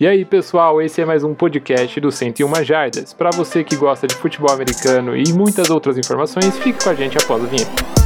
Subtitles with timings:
[0.00, 3.12] E aí, pessoal, esse é mais um podcast do 101 Jardas.
[3.12, 7.18] Para você que gosta de futebol americano e muitas outras informações, fique com a gente
[7.18, 7.97] após o vinheta.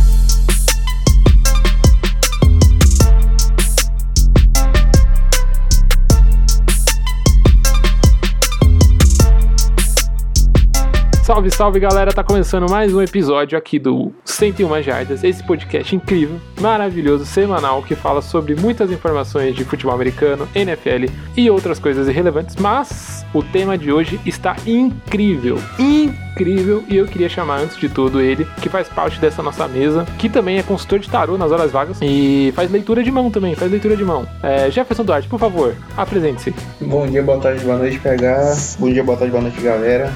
[11.33, 12.13] Salve, salve galera!
[12.13, 17.95] Tá começando mais um episódio aqui do 101 Jardas, esse podcast incrível, maravilhoso, semanal que
[17.95, 23.79] fala sobre muitas informações de futebol americano, NFL e outras coisas irrelevantes, mas o tema
[23.79, 28.87] de hoje está incrível, incrível e eu queria chamar antes de tudo ele, que faz
[28.91, 32.71] parte dessa nossa mesa, que também é consultor de tarô nas horas vagas e faz
[32.71, 34.29] leitura de mão também, faz leitura de mão.
[34.43, 36.55] É, Jefferson Duarte, por favor, apresente-se.
[36.79, 38.77] Bom dia, boa tarde, boa noite, PH.
[38.79, 40.13] Bom dia, boa tarde, boa noite, galera.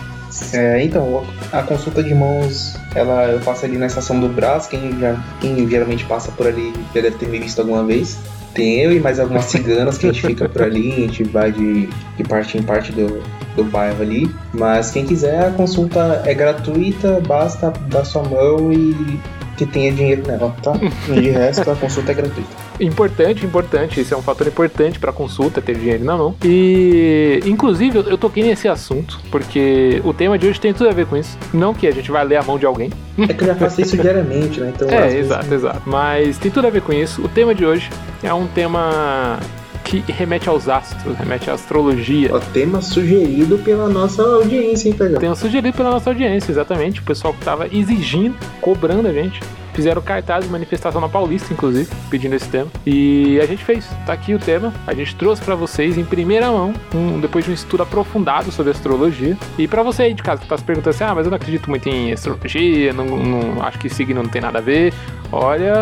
[0.53, 4.99] É, então, a consulta de mãos, ela eu faço ali na estação do Brás, quem,
[4.99, 8.19] já, quem geralmente passa por ali já deve ter me visto alguma vez.
[8.55, 11.53] Tem eu e mais algumas ciganas que a gente fica por ali, a gente vai
[11.53, 13.23] de, de parte em parte do,
[13.55, 14.35] do bairro ali.
[14.53, 19.21] Mas quem quiser, a consulta é gratuita, basta dar sua mão e
[19.57, 20.73] que tenha dinheiro nela, tá?
[20.73, 22.66] De resto, a consulta é gratuita.
[22.81, 24.01] Importante, importante.
[24.01, 26.35] Isso é um fator importante para consulta, ter dinheiro na mão.
[26.45, 31.07] E, inclusive, eu toquei nesse assunto, porque o tema de hoje tem tudo a ver
[31.07, 31.37] com isso.
[31.53, 32.91] Não que a gente vai ler a mão de alguém.
[33.19, 34.73] É que eu já faço isso diariamente, né?
[34.75, 35.65] Então, é, exato, vezes...
[35.65, 35.83] exato.
[35.87, 37.23] Mas tem tudo a ver com isso.
[37.23, 37.91] O tema de hoje
[38.23, 39.39] é um tema
[39.87, 42.35] que remete aos astros, remete à astrologia.
[42.35, 45.21] O tema sugerido pela nossa audiência, hein, Pegão?
[45.21, 47.01] Tema sugerido pela nossa audiência, exatamente.
[47.01, 49.41] O pessoal que estava exigindo, cobrando a gente
[49.77, 52.69] Fizeram cartaz de manifestação na Paulista, inclusive, pedindo esse tema.
[52.87, 53.87] E a gente fez.
[54.07, 54.73] Tá aqui o tema.
[54.87, 58.73] A gente trouxe para vocês em primeira mão, um, depois de um estudo aprofundado sobre
[58.73, 59.37] astrologia.
[59.59, 61.37] E para você aí de casa que tá se perguntando assim: ah, mas eu não
[61.37, 64.95] acredito muito em astrologia, não, não acho que signo não tem nada a ver.
[65.31, 65.75] Olha,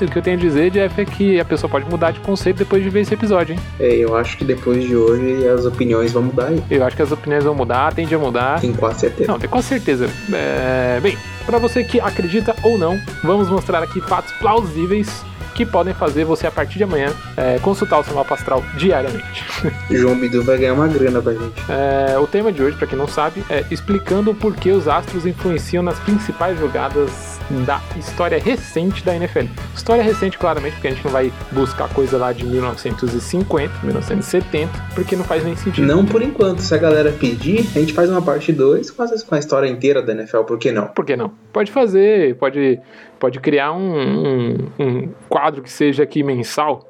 [0.00, 2.58] o que eu tenho a dizer, Jeff, é que a pessoa pode mudar de conceito
[2.58, 3.60] depois de ver esse episódio, hein?
[3.80, 6.62] É, eu acho que depois de hoje as opiniões vão mudar aí.
[6.70, 8.60] Eu acho que as opiniões vão mudar, tende a mudar.
[8.60, 9.32] Tem quase certeza.
[9.32, 10.08] Não, tem quase certeza.
[10.32, 11.00] É...
[11.00, 16.24] Bem, para você que acredita ou não, vamos mostrar aqui fatos plausíveis que podem fazer
[16.24, 19.44] você, a partir de amanhã, é, consultar o seu mapa astral diariamente.
[19.90, 21.62] João Bidu vai ganhar uma grana pra gente.
[21.68, 25.26] É, o tema de hoje, para quem não sabe, é explicando por que os astros
[25.26, 29.46] influenciam nas principais jogadas da história recente da NFL.
[29.74, 35.16] História recente, claramente, porque a gente não vai buscar coisa lá de 1950, 1970, porque
[35.16, 35.86] não faz nem sentido.
[35.86, 36.60] Não por enquanto.
[36.60, 40.12] Se a galera pedir, a gente faz uma parte 2 com a história inteira da
[40.12, 40.86] NFL, por que não?
[40.88, 41.32] Por que não?
[41.52, 42.78] Pode fazer, pode,
[43.22, 46.80] pode criar um, um, um quadro que seja aqui mensal,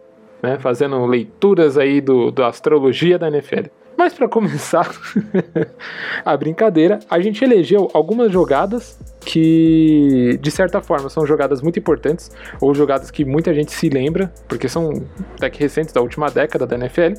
[0.43, 3.67] né, fazendo leituras aí do, da astrologia da NFL.
[3.99, 4.91] Mas para começar
[6.25, 12.31] a brincadeira, a gente elegeu algumas jogadas que, de certa forma, são jogadas muito importantes,
[12.63, 14.91] ou jogadas que muita gente se lembra, porque são
[15.37, 17.13] até que recentes da última década da NFL,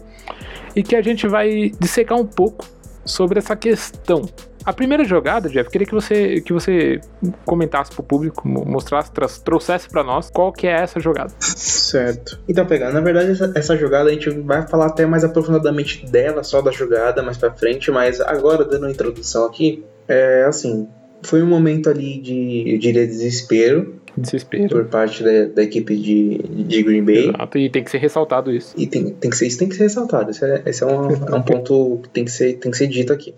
[0.76, 2.66] e que a gente vai dissecar um pouco
[3.06, 4.24] sobre essa questão
[4.66, 7.02] a primeira jogada, Jeff, queria que você, que você
[7.46, 9.12] comentasse pro público, mostrasse,
[9.44, 11.34] trouxesse para nós qual que é essa jogada.
[11.40, 12.40] Certo.
[12.48, 16.44] Então, pegando, na verdade, essa, essa, jogada a gente vai falar até mais aprofundadamente dela,
[16.44, 20.88] só da jogada mais para frente, mas agora, dando uma introdução aqui, é assim,
[21.22, 24.70] foi um momento ali de, eu diria, desespero, Desespero.
[24.70, 27.30] Por parte da, da equipe de, de Green Bay.
[27.30, 28.74] Exato, e tem que ser ressaltado isso.
[28.78, 30.32] E tem, tem que ser, isso tem que ser ressaltado.
[30.32, 32.88] Esse é, esse é, um, é um ponto que tem que ser, tem que ser
[32.88, 33.34] dito aqui.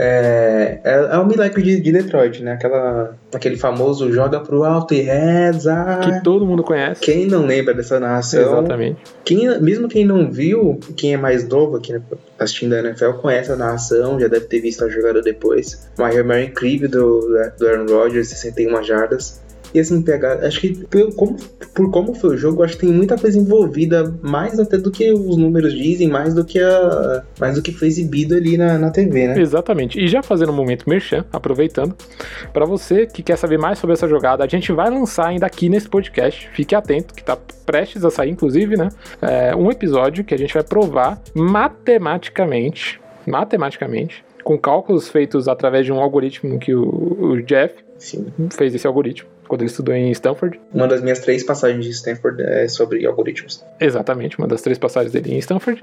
[0.00, 2.52] É, é, é o milagre de, de, Detroit, né?
[2.52, 5.98] Aquela, aquele famoso joga pro alto e reza.
[6.04, 7.00] Que todo mundo conhece.
[7.00, 8.40] Quem não lembra dessa narração?
[8.40, 9.00] Exatamente.
[9.24, 12.00] Quem, mesmo quem não viu, quem é mais novo aqui né,
[12.38, 15.90] assistindo a NFL, conhece a narração, já deve ter visto a jogada depois.
[15.98, 17.20] Uma Mary incrível do,
[17.58, 19.42] do Aaron Rodgers, 61 jardas.
[19.74, 20.44] E assim, pegar.
[20.44, 21.36] Acho que por como,
[21.74, 25.12] por como foi o jogo, acho que tem muita coisa envolvida, mais até do que
[25.12, 27.22] os números dizem, mais do que a.
[27.38, 29.40] mais do que foi exibido ali na, na TV, né?
[29.40, 29.98] Exatamente.
[29.98, 31.94] E já fazendo um momento merchan, aproveitando,
[32.52, 35.68] para você que quer saber mais sobre essa jogada, a gente vai lançar ainda aqui
[35.68, 36.48] nesse podcast.
[36.52, 37.36] Fique atento, que tá
[37.66, 38.88] prestes a sair, inclusive, né?
[39.20, 43.00] É, um episódio que a gente vai provar matematicamente.
[43.26, 46.82] Matematicamente com cálculos feitos através de um algoritmo que o,
[47.20, 48.32] o Jeff Sim.
[48.50, 50.60] fez esse algoritmo quando ele estudou em Stanford.
[50.72, 53.64] Uma das minhas três passagens de Stanford é sobre algoritmos.
[53.80, 55.82] Exatamente, uma das três passagens dele em Stanford.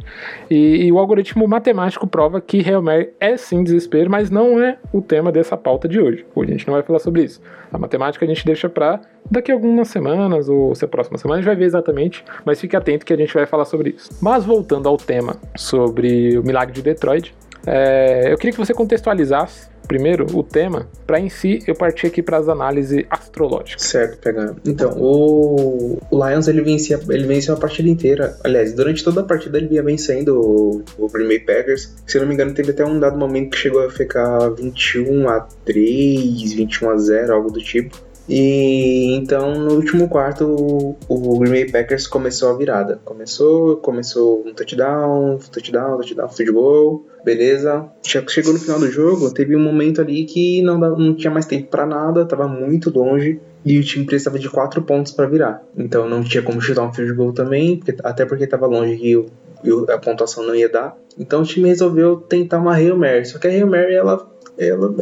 [0.49, 4.77] E, e o algoritmo matemático prova que Hail Mary é sim desespero, mas não é
[4.93, 6.25] o tema dessa pauta de hoje.
[6.35, 7.41] Hoje a gente não vai falar sobre isso.
[7.71, 11.39] A matemática a gente deixa para daqui a algumas semanas, ou se a próxima semana
[11.39, 14.09] a gente vai ver exatamente, mas fique atento que a gente vai falar sobre isso.
[14.21, 17.33] Mas voltando ao tema sobre o milagre de Detroit,
[17.65, 22.21] é, eu queria que você contextualizasse primeiro o tema, para em si eu partir aqui
[22.21, 23.83] para as análises astrológicas.
[23.83, 24.57] Certo, pegando.
[24.65, 28.37] Então, o, Lions ele vencia, ele venceu a partida inteira.
[28.43, 31.93] Aliás, durante toda a partida ele vinha vencendo o, o Green Bay Packers.
[32.05, 35.47] Se não me engano, teve até um dado momento que chegou a ficar 21 a
[35.65, 38.04] 3, 21 a 0, algo do tipo.
[38.27, 42.99] E então no último quarto o, o Green Bay Packers começou a virada.
[43.05, 47.87] Começou, começou um touchdown, touchdown, touchdown, field goal, beleza.
[48.03, 51.69] Chegou no final do jogo, teve um momento ali que não, não tinha mais tempo
[51.69, 55.63] para nada, tava muito longe e o time precisava de quatro pontos para virar.
[55.77, 59.13] Então não tinha como chutar um field goal também, porque, até porque tava longe e,
[59.13, 60.97] e a pontuação não ia dar.
[61.17, 63.25] Então o time resolveu tentar uma Hail Mary.
[63.25, 64.93] Só que a Hail Mary ela ela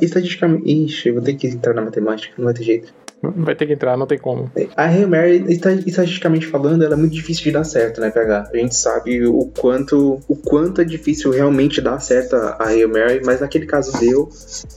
[0.00, 0.70] estatisticamente.
[0.84, 2.92] Ixi, vou ter que entrar na matemática, não vai ter jeito.
[3.22, 4.50] Vai ter que entrar, não tem como.
[4.76, 8.50] A Mary, estatisticamente falando, ela é muito difícil de dar certo, né, PH?
[8.52, 12.58] A gente sabe o quanto, o quanto é difícil realmente dar certo a
[12.88, 14.28] Mary, mas naquele caso deu.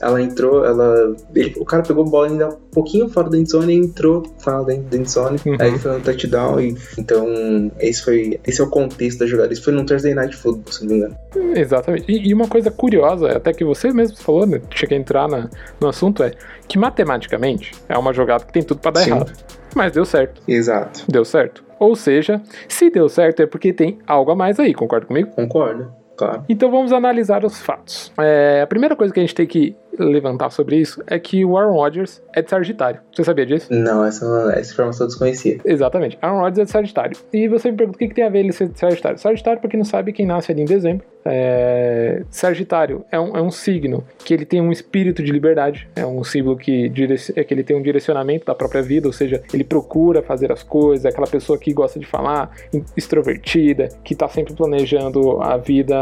[0.01, 1.15] Ela entrou, ela.
[1.33, 4.63] Ele, o cara pegou a bola ainda um pouquinho fora da endzone e entrou fora
[4.63, 5.39] da endzone.
[5.45, 5.55] Uhum.
[5.59, 6.59] Aí foi um touchdown.
[6.59, 8.39] E, então, esse foi.
[8.45, 9.53] Esse é o contexto da jogada.
[9.53, 11.15] Isso foi no Thursday Night Football, se não me engano.
[11.55, 12.11] Exatamente.
[12.11, 14.61] E, e uma coisa curiosa, até que você mesmo falou, né?
[14.69, 15.49] Tinha que entrar na,
[15.79, 16.33] no assunto, é
[16.67, 19.11] que matematicamente é uma jogada que tem tudo para dar Sim.
[19.11, 19.31] errado.
[19.75, 20.41] Mas deu certo.
[20.47, 21.03] Exato.
[21.09, 21.63] Deu certo.
[21.79, 25.31] Ou seja, se deu certo é porque tem algo a mais aí, concorda comigo?
[25.31, 25.91] Concordo.
[26.15, 26.43] Claro.
[26.47, 28.11] Então vamos analisar os fatos.
[28.19, 31.57] É, a primeira coisa que a gente tem que levantar sobre isso é que o
[31.57, 32.99] Aaron Rodgers é de Sagitário.
[33.13, 33.67] Você sabia disso?
[33.71, 34.25] Não, essa,
[34.55, 35.59] essa informação eu desconhecia.
[35.63, 36.17] Exatamente.
[36.21, 37.17] Aaron Rodgers é de Sagitário.
[37.31, 39.17] E você me pergunta o que, que tem a ver ele ser de Sagitário.
[39.17, 41.05] Sagitário, pra quem não sabe, quem nasce ali em dezembro.
[41.25, 42.23] É...
[42.29, 45.87] Sagitário é um, é um signo que ele tem um espírito de liberdade.
[45.95, 47.31] É um símbolo que, direc...
[47.35, 50.63] é que ele tem um direcionamento da própria vida, ou seja, ele procura fazer as
[50.63, 52.51] coisas, é aquela pessoa que gosta de falar,
[52.97, 55.95] extrovertida, que tá sempre planejando a vida,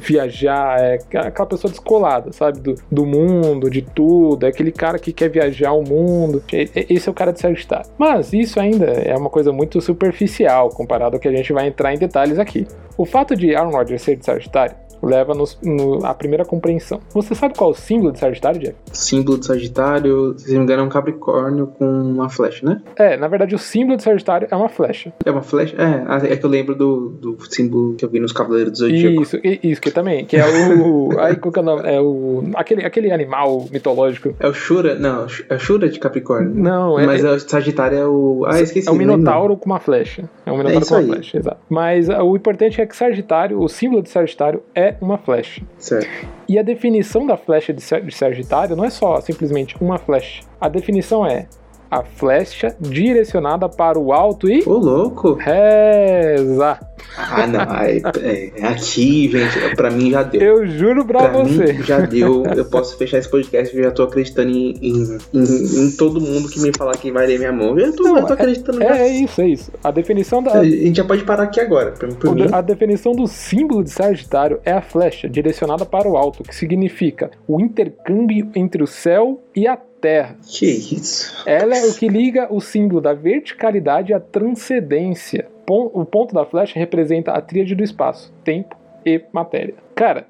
[0.00, 2.60] viajar, é aquela pessoa descolada, sabe?
[2.60, 6.42] Do, do mundo mundo, de tudo, é aquele cara que quer viajar o mundo.
[6.52, 7.90] Esse é o cara de Sagitário.
[7.98, 11.94] Mas isso ainda é uma coisa muito superficial comparado ao que a gente vai entrar
[11.94, 12.66] em detalhes aqui.
[12.96, 17.00] O fato de Aaron Rodgers ser de Sagitário leva nos, no, a primeira compreensão.
[17.10, 18.76] Você sabe qual é o símbolo de Sagitário, Jeff?
[18.92, 22.82] Símbolo de Sagitário, se não me engano, é um Capricórnio com uma flecha, né?
[22.96, 25.12] É, na verdade, o símbolo de Sagitário é uma flecha.
[25.24, 25.76] É uma flecha?
[25.76, 28.78] É, ah, é que eu lembro do, do símbolo que eu vi nos Cavaleiros do
[28.78, 29.22] Zodíaco.
[29.22, 31.18] Isso, isso que também, que é o.
[31.20, 31.82] aí, qual que é o nome?
[31.88, 32.44] É o.
[32.54, 34.34] Aquele, aquele animal mitológico.
[34.40, 34.94] É o Shura?
[34.94, 36.52] Não, é o Shura de Capricórnio.
[36.54, 37.06] Não, é.
[37.06, 38.44] Mas é, o Sagitário é o.
[38.46, 38.88] Ah, esqueci.
[38.88, 40.28] É o Minotauro com uma flecha.
[40.44, 41.06] É um Minotauro é com uma aí.
[41.06, 41.58] flecha, exato.
[41.68, 45.62] Mas uh, o importante é que Sagitário, o símbolo de Sagitário é uma flecha.
[45.76, 46.08] Certo.
[46.48, 50.42] E a definição da flecha de Sagitário não é só simplesmente uma flecha.
[50.60, 51.46] A definição é
[51.90, 54.62] a flecha direcionada para o alto e.
[54.66, 55.34] Ô, louco!
[55.34, 56.78] Reza!
[57.16, 57.60] Ah, não.
[57.60, 60.40] É, é, aqui, gente, pra mim já deu.
[60.40, 61.72] Eu juro pra, pra você.
[61.72, 62.44] Mim já deu.
[62.44, 66.48] Eu posso fechar esse podcast eu já tô acreditando em, em, em, em, todo mundo
[66.48, 67.78] que me falar que vai ler minha mão.
[67.78, 68.82] Eu tô, não, eu tô acreditando.
[68.82, 69.72] É, é, isso, é isso.
[69.82, 70.58] A definição da.
[70.58, 71.92] A gente já pode parar aqui agora.
[71.92, 72.46] Por, por mim.
[72.52, 77.30] A definição do símbolo de Sagitário é a flecha direcionada para o alto, que significa
[77.46, 80.36] o intercâmbio entre o céu e a terra.
[80.46, 81.42] Que isso?
[81.46, 86.78] Ela é o que liga o símbolo da verticalidade à transcendência o ponto da flecha
[86.78, 89.74] representa a tríade do espaço, tempo e matéria.
[89.94, 90.26] Cara,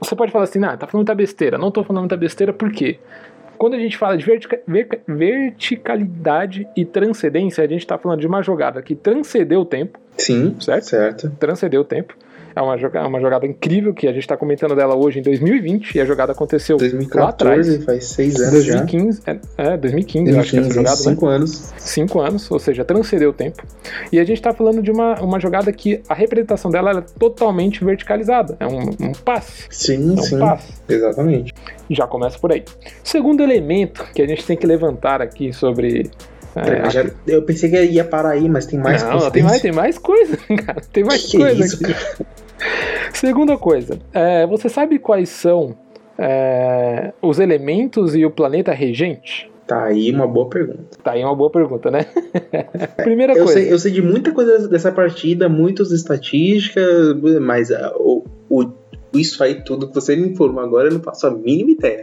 [0.00, 1.58] você pode falar assim, ah, tá falando muita besteira.
[1.58, 2.98] Não tô falando muita besteira, por quê?
[3.56, 4.60] Quando a gente fala de vertica
[5.06, 9.98] verticalidade e transcendência, a gente está falando de uma jogada que transcendeu o tempo.
[10.16, 10.84] Sim, certo?
[10.84, 11.30] certo.
[11.38, 12.14] Transcendeu o tempo.
[12.60, 15.94] É uma, jogada, uma jogada incrível que a gente está comentando dela hoje em 2020
[15.94, 17.84] e a jogada aconteceu 2014, lá atrás.
[17.84, 19.32] faz seis anos 2015, já.
[19.32, 20.96] É, é 2015, 2015 eu acho que essa jogada.
[20.96, 21.02] Né?
[21.02, 21.36] Cinco né?
[21.36, 21.72] anos.
[21.78, 23.62] Cinco anos, ou seja, transcendeu o tempo.
[24.12, 27.82] E a gente está falando de uma, uma jogada que a representação dela é totalmente
[27.82, 28.58] verticalizada.
[28.60, 29.64] É um, um passe.
[29.70, 30.38] Sim, é um sim.
[30.38, 30.74] Passe.
[30.86, 31.54] Exatamente.
[31.88, 32.62] Já começa por aí.
[33.02, 36.10] Segundo elemento que a gente tem que levantar aqui sobre
[36.54, 39.24] é, já, eu pensei que ia parar aí, mas tem mais coisa.
[39.24, 40.36] Não, tem mais, tem mais coisa,
[40.66, 40.82] cara.
[40.92, 41.94] Tem mais que coisa isso, aqui.
[41.94, 42.26] Cara?
[43.12, 45.76] Segunda coisa, é, você sabe quais são
[46.18, 49.50] é, os elementos e o planeta regente?
[49.66, 50.98] Tá aí uma boa pergunta.
[51.02, 52.06] Tá aí uma boa pergunta, né?
[53.04, 53.60] Primeira eu coisa.
[53.60, 58.72] Sei, eu sei de muita coisa dessa partida, muitas estatísticas, mas uh, o, o,
[59.14, 62.02] isso aí tudo que você me informou agora eu não faço a mínima ideia.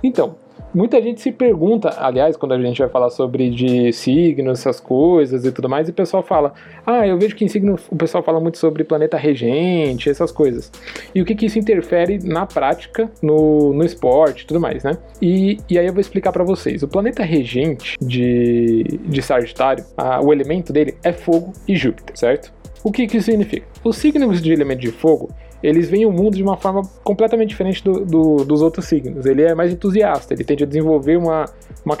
[0.00, 0.36] Então,
[0.74, 5.44] Muita gente se pergunta, aliás, quando a gente vai falar sobre de signos, essas coisas
[5.44, 6.52] e tudo mais, e o pessoal fala:
[6.86, 10.70] Ah, eu vejo que em signo o pessoal fala muito sobre planeta regente, essas coisas.
[11.14, 14.98] E o que, que isso interfere na prática, no, no esporte e tudo mais, né?
[15.22, 16.82] E, e aí eu vou explicar para vocês.
[16.82, 22.52] O planeta regente de, de Sagitário, a, o elemento dele é fogo e Júpiter, certo?
[22.84, 23.66] O que, que isso significa?
[23.82, 25.30] Os signos de elemento de fogo
[25.62, 29.26] eles veem o mundo de uma forma completamente diferente do, do, dos outros signos.
[29.26, 31.46] Ele é mais entusiasta, ele tende a desenvolver uma,
[31.84, 31.96] uma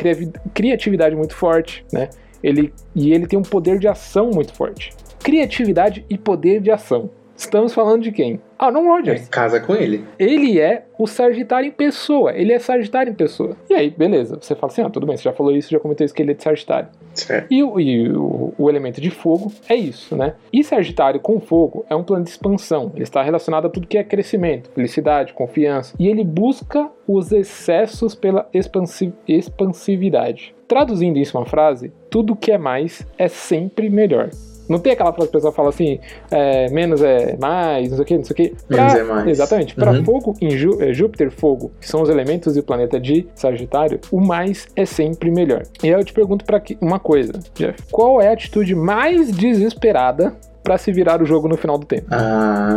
[0.54, 2.08] criatividade muito forte, né?
[2.42, 4.92] Ele, e ele tem um poder de ação muito forte.
[5.18, 7.10] Criatividade e poder de ação.
[7.36, 8.40] Estamos falando de quem?
[8.58, 9.26] Aaron Rodgers.
[9.26, 10.04] É, casa com ele.
[10.18, 12.32] Ele é o Sagitário em pessoa.
[12.32, 13.56] Ele é Sagitário em pessoa.
[13.70, 14.38] E aí, beleza.
[14.40, 16.32] Você fala assim: ah, tudo bem, você já falou isso, já comentou isso que ele
[16.32, 16.88] é de Sagitário.
[17.14, 17.46] Certo.
[17.50, 20.34] E, o, e o, o, elemento de fogo é isso, né?
[20.52, 22.92] E Sagitário com fogo é um plano de expansão.
[22.94, 25.94] Ele está relacionado a tudo que é crescimento, felicidade, confiança.
[25.98, 30.54] E ele busca os excessos pela expansi expansividade.
[30.66, 34.30] Traduzindo isso em uma frase, tudo que é mais é sempre melhor.
[34.68, 35.98] Não tem aquela frase que o pessoal fala assim,
[36.30, 38.54] é, menos é mais, não sei o que, não sei o que.
[38.68, 39.28] Menos é mais.
[39.28, 39.74] Exatamente.
[39.74, 40.04] Para uhum.
[40.04, 44.20] fogo, em é, Júpiter, fogo, que são os elementos e o planeta de Sagitário, o
[44.20, 45.62] mais é sempre melhor.
[45.82, 47.82] E aí eu te pergunto para uma coisa, Jeff.
[47.90, 52.06] Qual é a atitude mais desesperada para se virar o jogo no final do tempo?
[52.10, 52.76] Ah,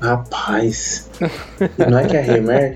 [0.00, 1.10] rapaz.
[1.88, 2.74] não é que é Remer?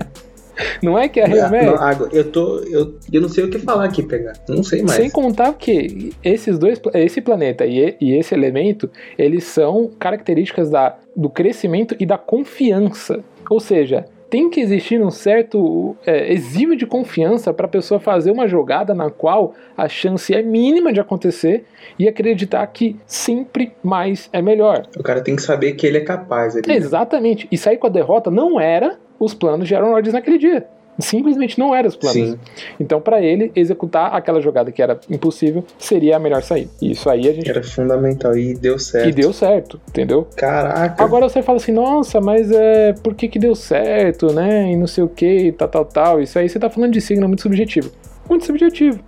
[0.81, 1.75] Não é que é remédio?
[1.75, 2.59] Não, eu tô.
[2.59, 4.33] Eu, eu não sei o que falar aqui, pegar.
[4.47, 4.93] Não sei mais.
[4.93, 10.97] Sem contar que esses dois, esse planeta e, e esse elemento, eles são características da,
[11.15, 13.23] do crescimento e da confiança.
[13.49, 18.31] Ou seja, tem que existir um certo é, exímio de confiança para a pessoa fazer
[18.31, 21.63] uma jogada na qual a chance é mínima de acontecer
[21.97, 24.87] e acreditar que sempre mais é melhor.
[24.97, 26.55] O cara tem que saber que ele é capaz.
[26.55, 26.73] Ele...
[26.73, 27.47] Exatamente.
[27.51, 30.67] E sair com a derrota não era os planos de Aaron Rodgers naquele dia.
[30.97, 32.31] Simplesmente não eram os planos.
[32.31, 32.39] Sim.
[32.79, 36.71] Então, para ele, executar aquela jogada que era impossível seria a melhor saída.
[36.81, 37.49] E isso aí a gente.
[37.49, 39.09] Era fundamental e deu certo.
[39.09, 40.25] E deu certo, entendeu?
[40.37, 41.03] Caraca.
[41.03, 42.93] Agora você fala assim, nossa, mas é.
[42.93, 44.71] Por que, que deu certo, né?
[44.71, 46.21] E não sei o que, tal, tal, tal.
[46.21, 47.91] Isso aí você tá falando de signo muito subjetivo.
[48.29, 48.99] Muito subjetivo.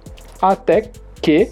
[0.42, 0.90] Até
[1.22, 1.50] que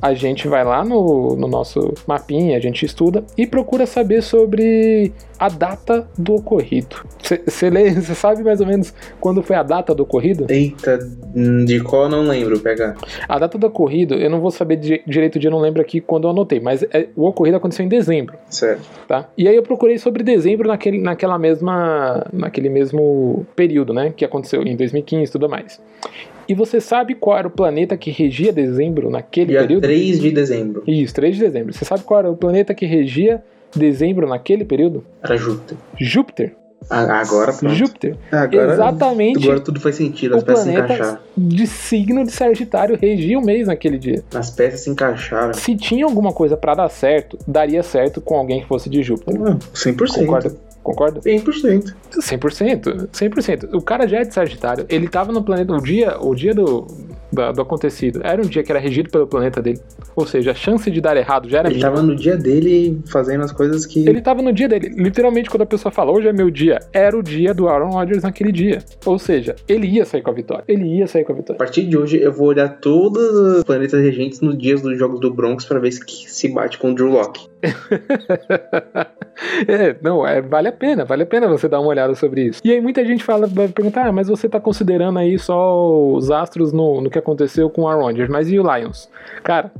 [0.00, 5.12] a gente vai lá no, no nosso mapinha, a gente estuda e procura saber sobre
[5.38, 6.96] a data do ocorrido.
[7.22, 7.70] Você
[8.14, 10.46] sabe mais ou menos quando foi a data do ocorrido?
[10.48, 10.98] Eita,
[11.66, 12.96] de qual eu não lembro, pegar.
[13.28, 15.80] A data do ocorrido, eu não vou saber de, direito o dia, eu não lembro
[15.80, 18.36] aqui quando eu anotei, mas é, o ocorrido aconteceu em dezembro.
[18.48, 18.82] Certo.
[19.08, 19.28] Tá?
[19.36, 24.62] E aí eu procurei sobre dezembro naquele, naquela mesma, naquele mesmo período, né, que aconteceu
[24.62, 25.80] em 2015 e tudo mais.
[26.50, 29.82] E você sabe qual era o planeta que regia dezembro naquele Dia período?
[29.82, 30.82] 3 de dezembro.
[30.84, 31.72] Isso, 3 de dezembro.
[31.72, 33.40] Você sabe qual era o planeta que regia
[33.72, 35.04] dezembro naquele período?
[35.22, 35.78] Era Júpiter.
[35.96, 36.56] Júpiter.
[36.90, 37.72] agora pronto.
[37.72, 38.16] Júpiter.
[38.32, 39.44] Agora, Exatamente.
[39.44, 41.18] Agora tudo faz sentido, as peças se encaixaram.
[41.38, 44.24] De signo de Sagitário regia o mês naquele dia.
[44.34, 45.54] As peças se encaixaram.
[45.54, 49.36] Se tinha alguma coisa para dar certo, daria certo com alguém que fosse de Júpiter.
[49.36, 50.14] 100%.
[50.16, 50.69] Concorda?
[50.82, 51.20] Concorda?
[51.20, 51.94] 100%.
[52.12, 53.08] 100%.
[53.08, 53.74] 100%.
[53.74, 54.86] O cara já é de Sagitário.
[54.88, 55.72] Ele tava no planeta.
[55.72, 56.86] O dia, o dia do,
[57.32, 59.80] do, do acontecido era um dia que era regido pelo planeta dele.
[60.16, 61.90] Ou seja, a chance de dar errado já era Ele mínima.
[61.94, 64.08] tava no dia dele fazendo as coisas que.
[64.08, 64.88] Ele tava no dia dele.
[64.96, 68.22] Literalmente, quando a pessoa fala hoje é meu dia, era o dia do Aaron Rodgers
[68.22, 68.78] naquele dia.
[69.06, 70.64] Ou seja, ele ia sair com a vitória.
[70.68, 71.58] Ele ia sair com a A vitória.
[71.58, 75.32] partir de hoje eu vou olhar todos os planetas regentes nos dias dos jogos do
[75.32, 77.48] Broncos pra ver se, se bate com o Drew Locke.
[79.68, 82.60] é, não, é, vale a pena, vale a pena você dar uma olhada sobre isso.
[82.64, 86.30] E aí muita gente fala, vai perguntar, ah, mas você tá considerando aí só os
[86.30, 89.08] astros no, no que aconteceu com o Aaron Rodgers, mas e o Lions?
[89.44, 89.70] Cara,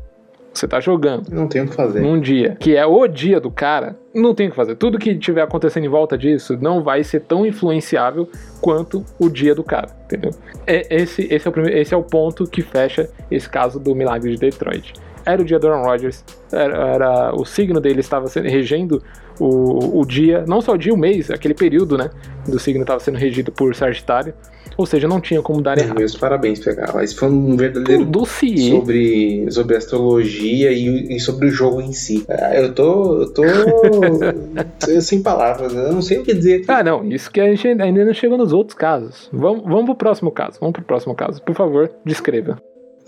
[0.53, 2.01] você tá jogando Não tem o que fazer.
[2.01, 4.75] num dia que é o dia do cara, não tem o que fazer.
[4.75, 8.29] Tudo que tiver acontecendo em volta disso não vai ser tão influenciável
[8.61, 10.31] quanto o dia do cara, entendeu?
[10.67, 13.95] É, esse, esse, é o primeiro, esse é o ponto que fecha esse caso do
[13.95, 14.93] milagre de Detroit.
[15.25, 19.03] Era o dia do Aaron Rodgers, era, era- o signo dele estava sendo, regendo
[19.39, 22.11] o, o dia, não só o dia, o mês, aquele período, né,
[22.49, 24.35] do signo estava sendo regido por Sagitário,
[24.81, 25.99] ou seja, não tinha como dar errado.
[25.99, 26.93] Meus parabéns, pegar.
[26.95, 32.25] Mas foi um verdadeiro dossiê sobre, sobre astrologia e, e sobre o jogo em si.
[32.29, 33.23] Ah, Eu tô.
[33.23, 33.43] Eu tô.
[35.03, 36.65] sem palavras, eu não sei o que dizer.
[36.67, 39.29] Ah, não, isso que a gente ainda não chegou nos outros casos.
[39.33, 40.59] Vamos, vamos pro próximo caso.
[40.61, 41.43] Vamos pro próximo caso.
[41.43, 42.57] Por favor, descreva.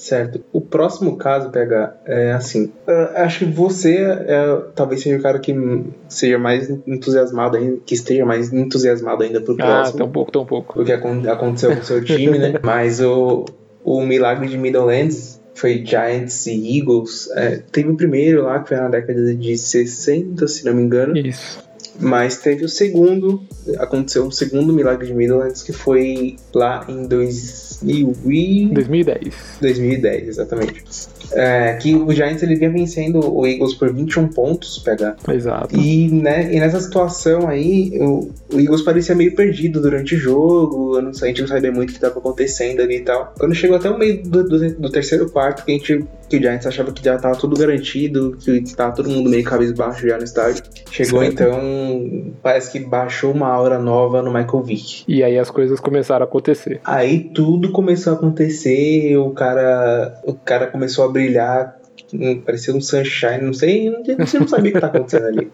[0.02, 0.40] Certo.
[0.52, 2.72] O próximo caso, PH, é assim.
[2.88, 5.54] ah, acho que você é, talvez seja o cara que
[6.08, 9.98] seja mais entusiasmado ainda, que esteja mais entusiasmado ainda pro Ah, próximo.
[9.98, 10.82] tão pouco, tão pouco.
[10.82, 12.54] o que acon- aconteceu com o seu time, né?
[12.64, 13.44] Mas o,
[13.84, 17.30] o milagre de Middlelands foi Giants e Eagles.
[17.36, 21.16] É, teve o primeiro lá, que foi na década de 60, se não me engano.
[21.16, 21.62] Isso.
[22.00, 23.42] Mas teve o segundo,
[23.78, 28.70] aconteceu o segundo milagre de Middlelands, que foi lá em 2000 e...
[28.72, 29.34] 2010.
[29.60, 30.84] 2010, exatamente.
[31.32, 35.16] É, que o Giants ele vinha vencendo o Eagles por 21 pontos, pega.
[35.28, 35.76] Exato.
[35.76, 41.00] E, né, e nessa situação aí, o, o Eagles parecia meio perdido durante o jogo,
[41.00, 43.32] não a gente não sabia muito o que estava acontecendo ali e tal.
[43.38, 46.40] Quando chegou até o meio do, do, do terceiro quarto, que a gente que o
[46.40, 50.24] Giants achava que já tava tudo garantido, que estava todo mundo meio cabisbaixo já no
[50.24, 50.64] estádio.
[50.90, 51.34] Chegou Certo.
[51.34, 55.04] então, parece que baixou uma aura nova no Michael Vick.
[55.06, 56.80] E aí as coisas começaram a acontecer.
[56.84, 61.76] Aí tudo começou a acontecer, o cara, o cara começou a brilhar,
[62.44, 65.50] parecia um sunshine, não sei, você não sabia o que tá acontecendo ali.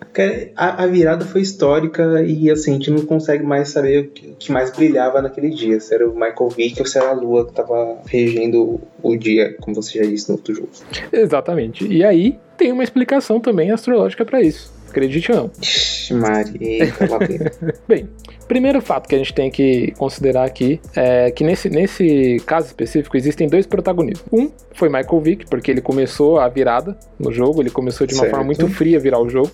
[0.57, 4.29] A, a virada foi histórica e assim, a gente não consegue mais saber o que,
[4.29, 7.13] o que mais brilhava naquele dia, se era o Michael Vick ou se era a
[7.13, 10.69] lua que tava regendo o dia, como você já disse no outro jogo.
[11.13, 11.87] Exatamente.
[11.87, 14.78] E aí tem uma explicação também astrológica pra isso.
[14.89, 15.51] Acredite ou não.
[15.61, 16.93] Ixi, Maria.
[17.87, 18.09] Bem,
[18.47, 23.17] primeiro fato que a gente tem que considerar aqui é que nesse, nesse caso específico
[23.17, 24.27] existem dois protagonistas.
[24.33, 28.21] Um foi Michael Vick, porque ele começou a virada no jogo, ele começou de uma
[28.21, 28.31] Certo.
[28.31, 29.51] forma muito fria a virar o jogo.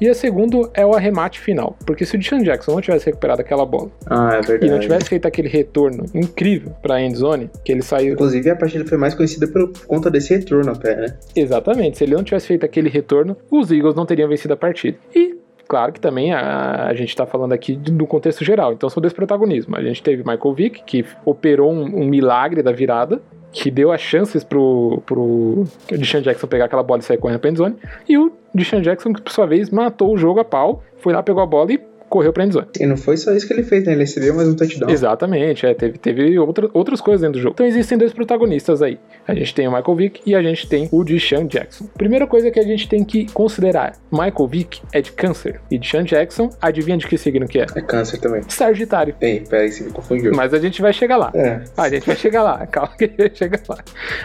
[0.00, 3.40] E a segundo é o arremate final, porque se o Deshaun Jackson não tivesse recuperado
[3.40, 7.82] aquela bola Ah, é e não tivesse feito aquele retorno incrível pra endzone, que ele
[7.82, 11.06] saiu Inclusive, a partida foi mais conhecida por, conta desse retorno até, né?
[11.34, 11.98] Exatamente.
[11.98, 14.98] Se ele não tivesse feito aquele retorno, os Eagles não teriam vencido a partida.
[15.14, 15.36] E,
[15.68, 18.72] claro que também a, a gente está falando aqui do contexto geral.
[18.72, 19.78] Então são dois protagonismos.
[19.78, 23.20] A gente teve Michael Vick, que operou um, um milagre da virada,
[23.52, 27.50] que deu as chances pro, pro Deshaun Jackson pegar aquela bola e sair correndo pra
[27.50, 27.76] endzone.
[28.08, 31.22] E o Deshaun Jackson, que por sua vez matou o jogo a pau, foi lá,
[31.22, 32.66] pegou a bola e correu pra endzone.
[32.78, 33.92] E não foi só isso que ele fez, né?
[33.92, 34.90] Ele recebeu mais um touchdown.
[34.90, 37.54] Exatamente, é, teve, teve outra, outras coisas dentro do jogo.
[37.54, 38.98] Então existem dois protagonistas aí.
[39.26, 41.86] A gente tem o Michael Vick e a gente tem o Deshaun Jackson.
[41.96, 45.60] Primeira coisa que a gente tem que considerar: Michael Vick é de câncer.
[45.70, 47.66] E Deshaun Jackson, adivinha de que signo que é?
[47.76, 48.42] É câncer também.
[48.48, 49.14] Sagitário.
[49.20, 50.32] Ei, peraí, você me confundiu.
[50.34, 51.30] Mas a gente vai chegar lá.
[51.34, 51.62] É.
[51.76, 53.78] A gente vai chegar lá, calma que a gente vai chegar lá.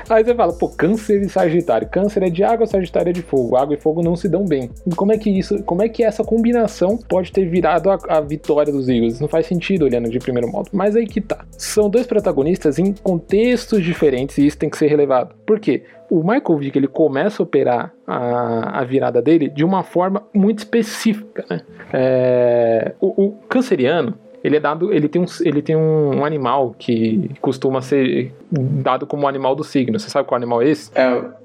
[0.09, 1.87] Aí você fala, pô, câncer e sagitário.
[1.87, 3.55] Câncer é de água, sagitário é de fogo.
[3.55, 4.71] Água e fogo não se dão bem.
[4.87, 7.74] E como é que isso, como é que essa combinação pode ter virado
[8.09, 9.19] a, vitória dos Eagles?
[9.19, 10.69] Não faz sentido olhando de primeiro modo.
[10.71, 11.45] Mas aí que tá.
[11.51, 15.35] São dois protagonistas em contextos diferentes e isso tem que ser relevado.
[15.45, 15.83] Por quê?
[16.09, 20.59] O Michael Vick ele começa a operar a, a virada dele de uma forma muito
[20.59, 21.45] específica.
[21.49, 21.61] Né?
[21.93, 26.75] É, o, o canceriano ele é dado, ele tem, um, ele tem um, um animal
[26.77, 29.99] que costuma ser dado como animal do signo.
[29.99, 30.91] Você sabe qual animal é esse?
[30.93, 31.01] É,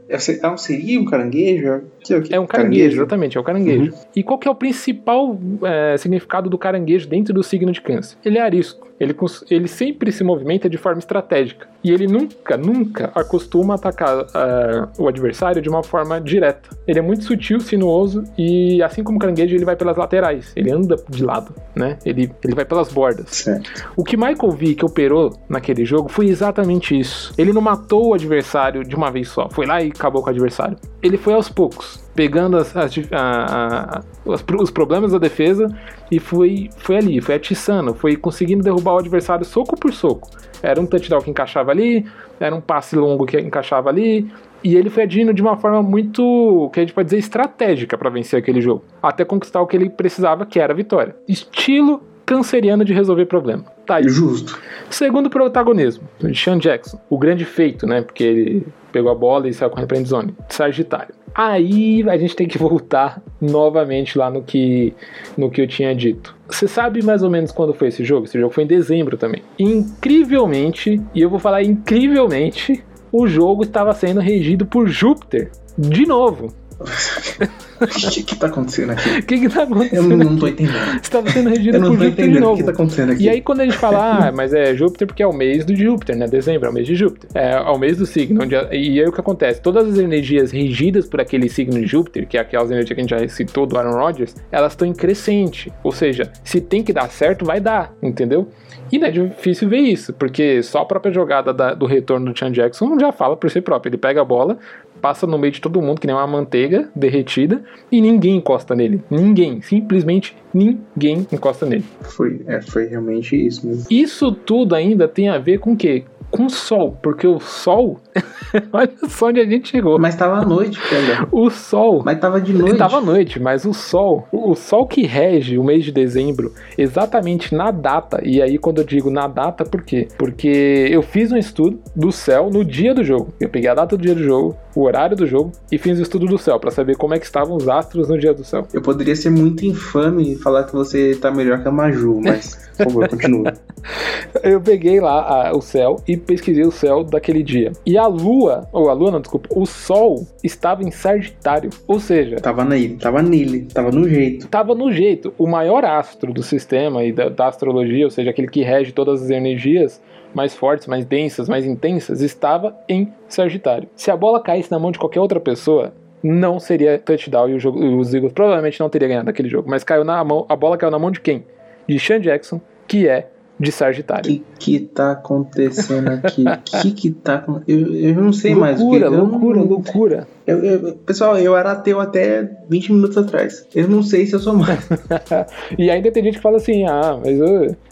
[0.07, 1.85] é, é um siri, um caranguejo?
[2.05, 2.35] Que?
[2.35, 3.95] É um caranguejo, exatamente, é o caranguejo.
[4.15, 8.19] E qual que é o principal é, significado do caranguejo dentro do signo de câncer?
[8.23, 8.90] Ele é arisco.
[9.01, 9.17] Ele,
[9.51, 11.67] ele sempre se movimenta de forma estratégica.
[11.83, 16.69] E ele nunca, nunca acostuma atacar ah, o adversário de uma forma direta.
[16.87, 20.53] Ele é muito sutil, sinuoso e, assim como o caranguejo, ele vai pelas laterais.
[20.55, 21.99] Ele anda de lado, né?
[22.05, 23.29] Ele, ele vai pelas bordas.
[23.31, 23.89] Certo.
[23.97, 27.33] O que Michael Vick operou naquele jogo foi exatamente isso.
[27.39, 30.31] Ele não matou o adversário de uma vez só, foi lá e acabou com o
[30.31, 30.77] adversário.
[31.03, 35.67] Ele foi aos poucos, pegando as- as a- a- os, pro- os problemas da defesa
[36.11, 40.29] e foi, foi ali, foi atiçando, foi conseguindo derrubar o adversário soco por soco.
[40.63, 42.05] Era um touchdown que encaixava ali,
[42.39, 44.31] era um passe longo que encaixava ali.
[44.63, 48.11] E ele foi agindo de uma forma muito, que a gente pode dizer, estratégica para
[48.11, 48.85] vencer aquele jogo.
[49.03, 51.17] Até conquistar o que ele precisava, que era a vitória.
[51.27, 53.65] Estilo canceriano de resolver problema.
[53.87, 54.09] Tá aí.
[54.09, 54.61] Justo.
[54.91, 58.03] Segundo protagonismo, Sean Jackson, o grande feito, né?
[58.03, 61.15] Porque ele pegou a bola e saiu com a friend zone, Sagitário.
[61.35, 64.93] Aí a gente tem que voltar novamente lá no que,
[65.37, 66.37] no que eu tinha dito.
[66.49, 68.27] Você sabe mais ou menos quando foi esse jogo?
[68.27, 69.43] Esse jogo foi em dezembro também.
[69.59, 75.51] Incrivelmente, e eu vou falar incrivelmente, o jogo estava sendo regido por Júpiter.
[75.79, 76.53] De novo.
[77.81, 79.09] O que, que tá acontecendo aqui?
[79.21, 80.09] O que que tá Eu acontecendo?
[80.09, 81.01] não, não tô entendendo.
[81.03, 82.57] Estava sendo regido Eu por Júpiter de entendendo o novo.
[82.59, 83.25] que tá acontecendo aqui.
[83.25, 85.75] E aí, quando a gente fala, ah, mas é Júpiter porque é o mês do
[85.75, 86.27] Júpiter, né?
[86.27, 87.31] Dezembro é o mês de Júpiter.
[87.35, 88.43] É, é o mês do signo.
[88.45, 89.63] Onde, e aí o que acontece?
[89.63, 93.03] Todas as energias regidas por aquele signo de Júpiter, que é aquelas energias que a
[93.03, 95.73] gente já citou do Aaron Rodgers, elas estão em crescente.
[95.83, 98.47] Ou seja, se tem que dar certo, vai dar, entendeu?
[98.93, 102.39] E não é difícil ver isso, porque só a própria jogada da- do retorno do
[102.39, 103.89] Chan Jackson já fala por si próprio.
[103.89, 104.59] Ele pega a bola,
[105.01, 109.03] passa no meio de todo mundo, que nem uma manteiga derretida, e ninguém encosta nele.
[109.11, 109.61] Ninguém.
[109.63, 111.85] Simplesmente ninguém encosta nele.
[112.03, 113.87] Foi, é, foi realmente isso mesmo.
[113.91, 116.05] Isso tudo ainda tem a ver com o quê?
[116.31, 118.01] Com o sol, porque o sol.
[118.73, 119.99] olha só onde a gente chegou.
[119.99, 121.29] Mas tava à noite, pega.
[121.31, 122.03] O sol.
[122.05, 122.77] Mas tava de noite.
[122.77, 127.55] Tava à noite, mas o sol, o sol que rege o mês de dezembro, exatamente
[127.55, 130.09] na data, e aí quando eu digo na data, por quê?
[130.19, 133.33] Porque eu fiz um estudo do céu no dia do jogo.
[133.41, 136.03] Eu peguei a data do dia do jogo, o horário do jogo, e fiz o
[136.03, 138.67] estudo do céu, pra saber como é que estavam os astros no dia do céu.
[138.73, 142.85] Eu poderia ser muito infame falar que você tá melhor que a Maju, mas, por
[142.85, 143.53] favor, continua.
[144.43, 147.73] Eu peguei lá a, o céu e pesquisei o céu daquele dia.
[147.85, 151.71] E a lua, ou a lua não, desculpa, o sol estava em Sagitário.
[151.87, 154.45] Ou seja, Tava nele, tava nele, tava no jeito.
[154.47, 155.33] estava no jeito.
[155.39, 159.23] O maior astro do sistema e da, da astrologia, ou seja, aquele que rege todas
[159.23, 160.01] as energias
[160.35, 163.89] mais fortes, mais densas, mais intensas, estava em Sagitário.
[163.97, 167.61] Se a bola caísse na mão de qualquer outra pessoa, não seria touchdown e o
[167.61, 169.69] jogo, os Eagles provavelmente não teria ganhado aquele jogo.
[169.71, 171.45] Mas caiu na mão, a bola caiu na mão de quem?
[171.89, 173.29] De Sean Jackson, que é
[173.59, 174.23] de O Sagitário.
[174.25, 176.45] que que tá acontecendo aqui?
[176.45, 178.81] O que que tá eu, eu não sei mais.
[178.81, 180.29] loucura, eu não- loucura, loucura.
[180.47, 183.67] Eu- eu- pessoal, eu era ateu até 20 minutos atrás.
[183.75, 184.81] Eu não sei se eu sou mais.
[185.79, 187.39] e ainda tem gente que fala assim: ah, mas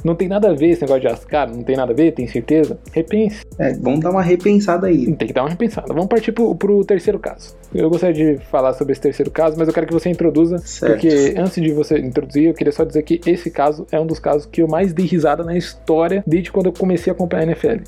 [0.04, 2.26] não tem nada a ver esse negócio de Ascar, não tem nada a ver, tem
[2.26, 2.78] certeza?
[2.92, 3.42] Repense.
[3.58, 5.12] É, vamos dar uma repensada aí.
[5.14, 5.88] Tem que dar uma repensada.
[5.88, 7.56] Vamos partir pro, pro terceiro caso.
[7.74, 10.92] Eu gostaria de falar sobre esse terceiro caso, mas eu quero que você introduza, Certo.
[10.92, 14.18] porque antes de você introduzir, eu queria só dizer que esse caso é um dos
[14.18, 17.46] casos que eu mais dei risada na história desde quando eu comecei a acompanhar a
[17.46, 17.82] NFL.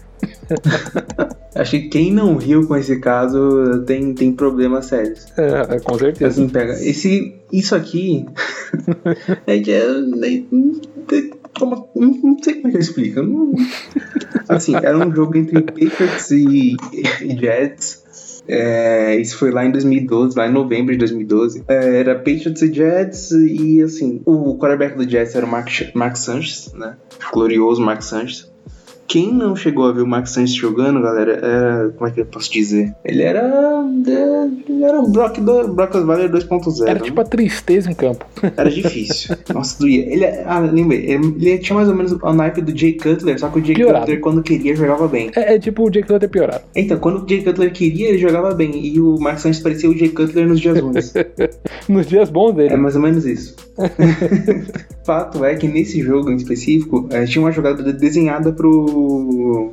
[1.55, 5.27] Acho que quem não riu com esse caso tem, tem problemas sérios.
[5.39, 6.29] É, com certeza.
[6.29, 6.73] Assim, pega.
[6.75, 8.27] Esse, isso aqui.
[9.47, 9.81] é que é.
[9.81, 13.23] é- como- não, sei como é que eu explico.
[13.23, 13.55] Não-
[14.49, 16.77] assim, era um jogo entre Patriots e,
[17.23, 18.01] e Jets.
[18.49, 21.63] É, isso foi lá em 2012, lá em novembro de 2012.
[21.69, 26.17] É, era Patriots e Jets, e assim, o quarterback do Jets era o Mark, Mark
[26.17, 26.97] Sanchez, né?
[27.33, 28.50] Glorioso Mark Sanchez.
[29.11, 31.89] Quem não chegou a ver o Mark Sanchez jogando, galera, era.
[31.97, 32.95] Como é que eu posso dizer?
[33.05, 33.41] Ele era.
[34.07, 36.83] é, Ele era o Brock, do, Brock Osweiler 2.0.
[36.83, 37.01] Era né?
[37.01, 38.25] tipo a tristeza em campo.
[38.57, 39.35] Era difícil.
[39.53, 40.07] Nossa, doía.
[40.09, 41.11] Ele, ah, lembrei.
[41.11, 43.75] Ele, ele tinha mais ou menos o naipe do Jay Cutler, só que o Jay
[43.75, 44.03] Piorado.
[44.03, 45.33] Cutler, quando queria, jogava bem.
[45.35, 46.63] É, é tipo o Jake Lutter piorado.
[46.77, 48.71] Então, quando o Jay Cutler queria, ele jogava bem.
[48.87, 51.13] E o Mark Sanchez parecia o Jay Cutler nos dias ruins.
[51.89, 52.75] Nos dias bons dele.
[52.75, 53.57] É mais ou menos isso.
[55.05, 58.85] Fato é que nesse jogo em específico, eh, tinha uma jogada de- desenhada pro,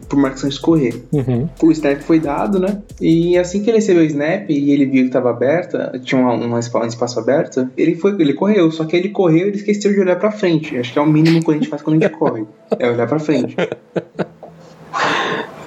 [0.07, 1.03] pro Mark Sanchez correr.
[1.11, 1.47] Uhum.
[1.61, 2.81] O snap foi dado, né?
[3.01, 6.33] E assim que ele recebeu o snap e ele viu que estava aberta, tinha uma-
[6.33, 8.71] uma um espaço aberto, ele foi, ele correu.
[8.71, 10.77] Só que ele correu e ele esqueceu de olhar pra frente.
[10.77, 12.43] Acho que é o mínimo que a gente faz quando a gente corre.
[12.79, 13.55] É olhar pra frente.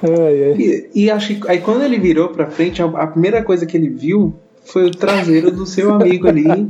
[0.03, 0.55] Ai, ai.
[0.57, 3.77] E, e acho que aí quando ele virou pra frente, a, a primeira coisa que
[3.77, 6.67] ele viu foi o traseiro do seu amigo ali,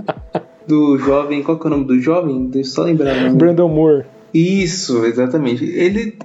[0.68, 1.42] do jovem.
[1.44, 2.48] Qual que é o nome do jovem?
[2.48, 3.34] Deixa eu só lembrar.
[3.34, 4.04] Brandon Moore.
[4.34, 5.64] Isso, exatamente.
[5.66, 6.16] Ele.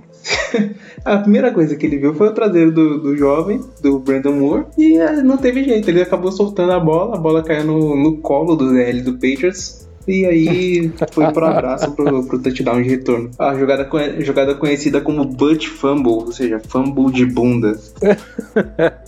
[1.05, 4.64] a primeira coisa que ele viu foi o traseiro do, do jovem, do Brandon Moore,
[4.77, 5.88] e eh, não teve jeito.
[5.88, 9.87] Ele acabou soltando a bola, a bola caiu no, no colo do DL do Patriots.
[10.07, 13.31] E aí foi pro abraço pro, pro touchdown de retorno.
[13.38, 13.88] A jogada,
[14.21, 17.77] jogada conhecida como butt fumble, ou seja, fumble de bunda.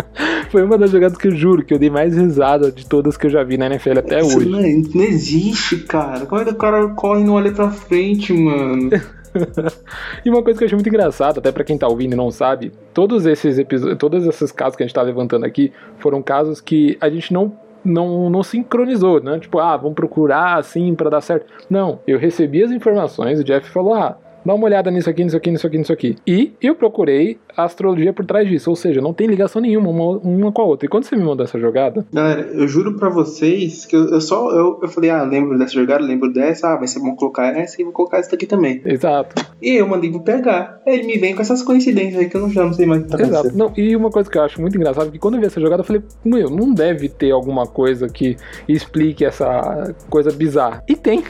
[0.51, 3.27] Foi uma das jogadas que eu juro que eu dei mais risada de todas que
[3.27, 4.49] eu já vi na NFL até Isso hoje.
[4.49, 6.25] não, não existe, cara.
[6.25, 8.91] Como é que o cara corre e não olha pra frente, mano?
[10.25, 12.31] E uma coisa que eu achei muito engraçada, até pra quem tá ouvindo e não
[12.31, 16.61] sabe, todos esses episódios, todos esses casos que a gente tá levantando aqui foram casos
[16.61, 17.53] que a gente não
[17.85, 19.39] não, não sincronizou, né?
[19.39, 21.47] Tipo, ah, vamos procurar assim pra dar certo.
[21.71, 25.37] Não, eu recebi as informações, o Jeff falou, ah, dá uma olhada nisso aqui, nisso
[25.37, 26.17] aqui, nisso aqui, nisso aqui.
[26.27, 30.19] E eu procurei a astrologia por trás disso, ou seja, não tem ligação nenhuma uma,
[30.19, 30.87] uma com a outra.
[30.87, 34.21] E quando você me mandou essa jogada, Galera, eu juro pra vocês que eu, eu
[34.21, 34.51] só.
[34.51, 37.81] Eu, eu falei, ah, lembro dessa jogada, lembro dessa, ah, vai ser bom colocar essa
[37.81, 38.81] e vou colocar essa daqui também.
[38.87, 40.81] exato, E eu mandei pro PH.
[40.87, 43.03] Aí ele me vem com essas coincidências aí que eu não, já não sei mais
[43.03, 43.49] o que tá Exato.
[43.49, 43.59] acontecendo.
[43.59, 45.61] Não, e uma coisa que eu acho muito engraçada é que quando eu vi essa
[45.61, 50.83] jogada, eu falei, meu, não deve ter alguma coisa que explique essa coisa bizarra.
[50.89, 51.23] E tem.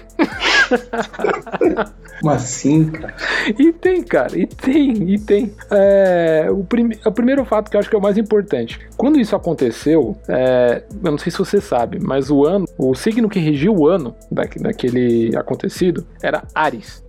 [2.20, 3.07] Como assim, cara?
[3.58, 4.38] E tem, cara.
[4.38, 5.52] E tem, e tem.
[5.70, 8.78] É, o, prime- o primeiro fato que eu acho que é o mais importante.
[8.96, 13.28] Quando isso aconteceu, é, eu não sei se você sabe, mas o ano, o signo
[13.28, 17.02] que regiu o ano da, daquele acontecido era Ares.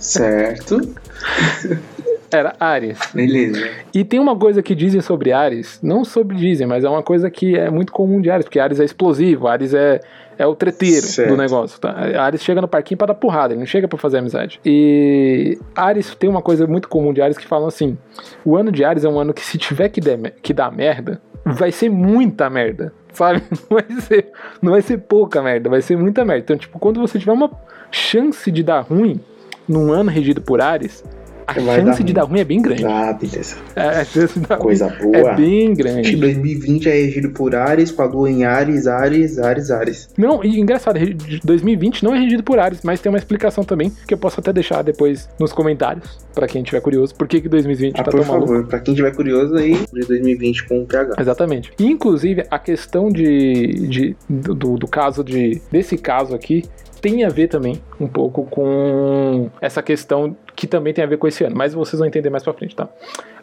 [0.00, 0.78] Certo.
[2.30, 2.98] Era Ares.
[3.14, 3.68] Beleza.
[3.94, 7.30] E tem uma coisa que dizem sobre Ares, não sobre dizem, mas é uma coisa
[7.30, 10.00] que é muito comum de Ares, porque Ares é explosivo, Ares é,
[10.36, 11.30] é o treteiro Certo.
[11.30, 11.80] do negócio.
[11.80, 11.90] Tá?
[12.20, 14.60] Ares chega no parquinho pra dar porrada, ele não chega pra fazer amizade.
[14.64, 17.96] E Ares tem uma coisa muito comum de Ares que falam assim:
[18.44, 21.20] o ano de Ares é um ano que se tiver que, der, que dar merda,
[21.44, 22.92] vai ser muita merda.
[23.12, 23.42] Sabe?
[23.68, 24.26] Não vai, ser,
[24.62, 26.42] não vai ser pouca merda, vai ser muita merda.
[26.44, 27.50] Então, tipo, quando você tiver uma
[27.90, 29.18] chance de dar ruim
[29.66, 31.02] num ano regido por Ares,
[31.48, 32.14] a Vai dar chance de ruim.
[32.14, 32.84] dar ruim é bem grande.
[32.84, 33.56] Ah, beleza.
[33.74, 35.16] É, a chance de dar ruim Coisa boa.
[35.16, 36.14] é bem grande.
[36.16, 40.10] 2020 é regido por Ares, com a lua em Ares, Ares, Ares, Ares.
[40.16, 43.90] Não, e engraçado, re- 2020 não é regido por Ares, mas tem uma explicação também
[44.06, 47.48] que eu posso até deixar depois nos comentários, pra quem tiver curioso, por que que
[47.48, 48.48] 2020 Ah, tá por tão maluco.
[48.52, 51.14] favor, pra quem tiver curioso aí, de 2020 com o PH.
[51.18, 51.72] Exatamente.
[51.78, 55.62] E, inclusive, a questão de, de- do, do caso de.
[55.72, 56.64] desse caso aqui,
[57.00, 61.28] tem a ver também um pouco com essa questão que também tem a ver com
[61.28, 62.88] esse ano, mas vocês vão entender mais pra frente, tá?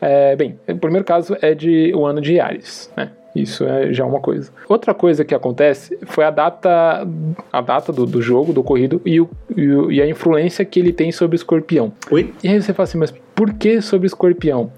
[0.01, 3.09] É, bem, o primeiro caso é de o ano de Ares, né?
[3.33, 4.51] Isso é já uma coisa.
[4.67, 7.07] Outra coisa que acontece foi a data,
[7.53, 10.77] a data do, do jogo, do corrido, e, o, e, o, e a influência que
[10.77, 11.93] ele tem sobre o escorpião.
[12.11, 12.33] Oi?
[12.43, 14.69] E aí você fala assim, mas por que sobre o escorpião?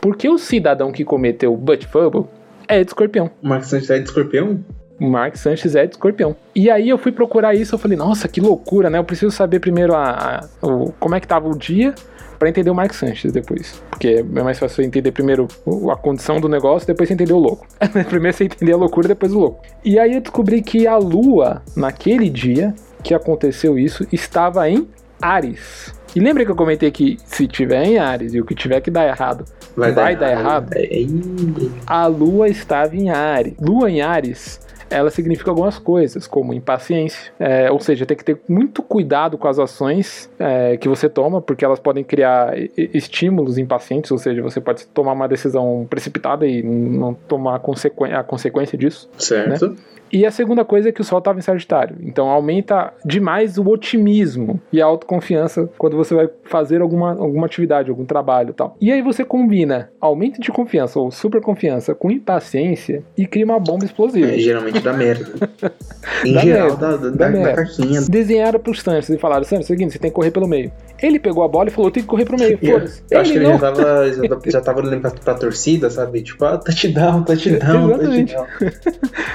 [0.00, 2.24] Porque o cidadão que cometeu o Butt Fumble
[2.66, 3.30] é de escorpião.
[3.40, 4.58] O Mark Sanchez é de escorpião?
[5.04, 6.34] O Mark Sanchez é de escorpião.
[6.54, 8.96] E aí eu fui procurar isso, eu falei, nossa, que loucura, né?
[8.96, 11.94] Eu preciso saber primeiro a, a o, como é que tava o dia
[12.38, 13.82] para entender o Mark Sanchez depois.
[13.90, 15.46] Porque é mais fácil entender primeiro
[15.92, 17.66] a condição do negócio, depois você entender o louco.
[18.08, 19.62] primeiro você entender a loucura, depois o louco.
[19.84, 24.88] E aí eu descobri que a lua, naquele dia que aconteceu isso, estava em
[25.20, 25.94] Ares.
[26.16, 28.90] E lembra que eu comentei que se tiver em Ares e o que tiver que
[28.90, 29.44] dar errado
[29.76, 30.72] vai, vai dar, dar, errado?
[30.74, 31.72] errado?
[31.86, 33.54] A lua estava em Ares.
[33.60, 38.40] Lua em Ares ela significa algumas coisas, como impaciência, é, ou seja, tem que ter
[38.48, 44.10] muito cuidado com as ações é, que você toma, porque elas podem criar estímulos impacientes,
[44.10, 48.76] ou seja, você pode tomar uma decisão precipitada e não tomar a, consequ a consequência
[48.76, 49.08] disso.
[49.18, 49.68] Certo.
[49.68, 49.76] Né?
[50.14, 51.96] E a segunda coisa é que o Sol estava em Sagitário.
[52.00, 57.90] Então aumenta demais o otimismo e a autoconfiança quando você vai fazer alguma, alguma atividade,
[57.90, 58.76] algum trabalho e tal.
[58.80, 63.58] E aí você combina aumento de confiança ou super confiança com impaciência e cria uma
[63.58, 64.30] bomba explosiva.
[64.30, 65.26] É, geralmente dá merda.
[66.24, 68.00] em dá geral, merda, da, da, da, caixinha.
[68.02, 70.72] Desenharam pro Santos e falaram: Santos, é o seguinte, você tem que correr pelo meio.
[71.02, 72.58] Ele pegou a bola e falou: tem que correr pro meio.
[72.64, 73.02] Foda-se.
[73.10, 74.12] Eu acho que ele já tava,
[74.46, 76.22] já, tava olhando pra, pra torcida, sabe?
[76.22, 78.46] Tipo, ah, touchdown, touchdown, touchdown.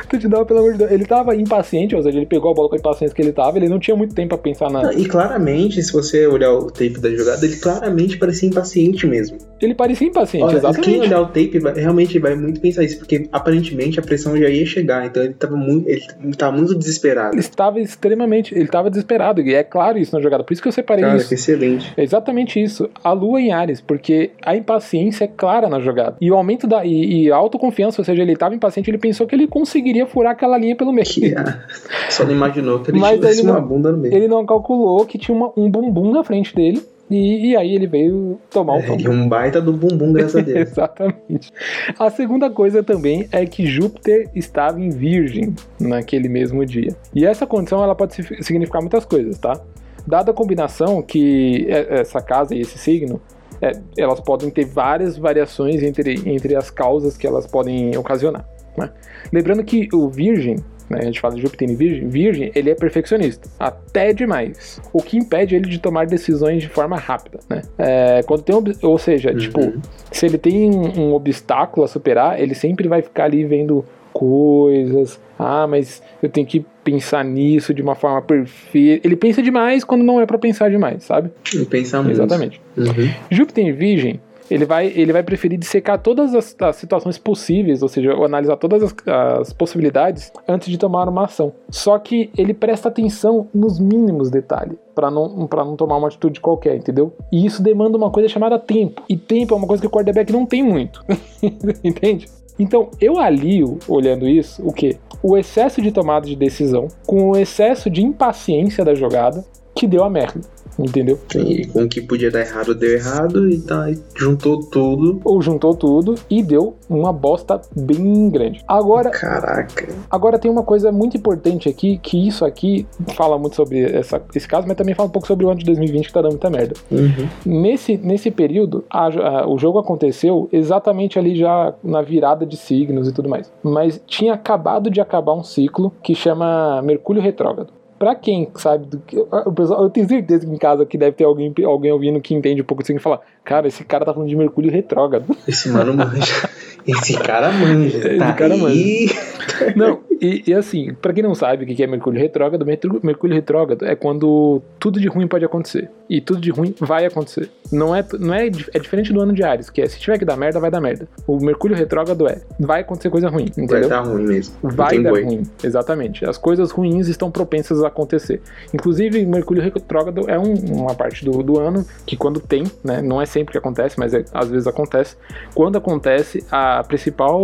[0.10, 0.92] touchdown, pelo amor de Deus.
[0.92, 3.58] Ele tava impaciente, ou seja, ele pegou a bola com a impaciência que ele tava,
[3.58, 4.94] ele não tinha muito tempo pra pensar na.
[4.94, 9.38] e claramente, se você olhar o tape da jogada, ele claramente parecia impaciente mesmo.
[9.62, 10.90] Ele parecia impaciente, Olha, exatamente.
[10.90, 14.50] Quem olhar o tape vai, realmente vai muito pensar isso, porque aparentemente a pressão já
[14.50, 17.34] ia chegar, então ele tava muito, ele tava muito desesperado.
[17.34, 20.68] Ele estava extremamente, ele estava desesperado, e é claro isso na jogada, por isso que
[20.68, 21.30] eu separei Cara, isso.
[21.30, 21.94] Que excelente.
[21.96, 22.90] É exatamente isso.
[23.04, 26.16] A lua em Ares, porque a impaciência é clara na jogada.
[26.22, 26.86] E o aumento da.
[26.86, 30.34] E, e a autoconfiança, ou seja, ele estava impaciente, ele pensou que ele conseguiria furar
[30.34, 31.06] aquela linha pelo meio.
[31.08, 31.34] Que,
[32.10, 34.14] só não imaginou que ele Mas tivesse uma bunda no meio.
[34.14, 36.82] Ele não calculou que tinha uma, um bumbum na frente dele.
[37.10, 39.08] E, e, aí ele veio tomar um tombo.
[39.08, 40.70] É, um baita do bumbum, graças a Deus.
[40.70, 41.52] Exatamente.
[41.98, 46.96] A segunda coisa também é que Júpiter estava em Virgem naquele mesmo dia.
[47.14, 49.60] E essa condição ela pode significar muitas coisas, tá?
[50.06, 53.20] Dada a combinação que essa casa e esse signo,
[53.62, 58.48] é, elas podem ter várias variações entre, entre as causas que elas podem ocasionar.
[58.78, 58.90] Né?
[59.32, 60.58] Lembrando que o Virgem
[60.90, 61.00] né?
[61.02, 64.82] A gente fala de Júpiter em Virgem, Virgem, ele é perfeccionista, até demais.
[64.92, 67.62] O que impede ele de tomar decisões de forma rápida, né?
[67.78, 69.38] É, quando tem, ou seja, uhum.
[69.38, 69.74] tipo,
[70.12, 75.20] se ele tem um, um obstáculo a superar, ele sempre vai ficar ali vendo coisas.
[75.38, 79.08] Ah, mas eu tenho que pensar nisso de uma forma perfeita.
[79.08, 81.30] Ele pensa demais quando não é para pensar demais, sabe?
[81.54, 82.16] Ele pensa muito.
[82.16, 82.62] Exatamente.
[82.76, 83.10] Uhum.
[83.32, 84.20] Júpiter em Virgem
[84.50, 88.84] ele vai, ele vai preferir dissecar todas as, as situações possíveis, ou seja, analisar todas
[88.84, 91.54] as, as, possibilidades antes de tomar uma ação.
[91.70, 96.76] Só que ele presta atenção nos mínimos detalhes para não, não tomar uma atitude qualquer,
[96.76, 97.14] entendeu?
[97.32, 99.04] E isso demanda uma coisa chamada tempo.
[99.08, 101.04] E tempo é uma coisa que o quarterback não tem muito.
[101.84, 102.28] Entende?
[102.58, 104.98] Então, eu alio, olhando isso, o que?
[105.24, 110.04] O excesso de tomada de decisão com o excesso de impaciência da jogada que deu
[110.04, 110.42] a merda
[110.84, 111.20] entendeu?
[111.36, 115.22] E com o que podia dar errado, deu errado, e tá, juntou tudo.
[115.24, 118.64] Ou juntou tudo e deu uma bosta bem grande.
[118.68, 119.10] Agora.
[119.10, 119.88] Caraca.
[120.10, 124.48] Agora tem uma coisa muito importante aqui, que isso aqui fala muito sobre essa, esse
[124.48, 126.50] caso, mas também fala um pouco sobre o ano de 2020 que tá dando muita
[126.50, 126.74] merda.
[126.92, 127.28] Uhum.
[127.46, 133.08] Nesse, nesse período, a, a, o jogo aconteceu exatamente ali já na virada de signos
[133.08, 133.52] e tudo mais.
[133.64, 139.00] Mas tinha acabado de acabar um ciclo que chama Mercúrio Retrógrado pra quem sabe do
[139.00, 139.20] que.
[139.20, 142.34] O pessoal, eu tenho certeza que em casa aqui deve ter alguém, alguém ouvindo que
[142.34, 145.36] entende um pouco assim e fala: Cara, esse cara tá falando de Mercúrio retrógrado.
[145.46, 146.50] Esse mano manja.
[146.88, 147.98] Esse cara manja.
[147.98, 148.60] Esse tá cara aí.
[148.60, 149.76] manja.
[149.76, 153.86] Não, e, e, assim, para quem não sabe o que é Mercúrio retrógrado, Mercúrio retrógrado
[153.86, 155.90] é quando tudo de ruim pode acontecer.
[156.10, 157.50] E tudo de ruim vai acontecer.
[157.72, 160.26] Não é, não é, é diferente do ano de Ares, que é se tiver que
[160.26, 161.08] dar merda, vai dar merda.
[161.26, 163.82] O Mercúrio retrógrado é, vai acontecer coisa ruim, entendeu?
[163.82, 164.56] Vai dar ruim mesmo.
[164.62, 165.24] Vai dar boi.
[165.24, 166.26] ruim, exatamente.
[166.26, 168.42] As coisas ruins estão propensas a acontecer.
[168.74, 173.22] Inclusive, Mercúrio retrógrado é um, uma parte do, do ano que quando tem, né, não
[173.22, 175.16] é sempre que acontece, mas é, às vezes acontece.
[175.54, 177.42] Quando acontece, a principal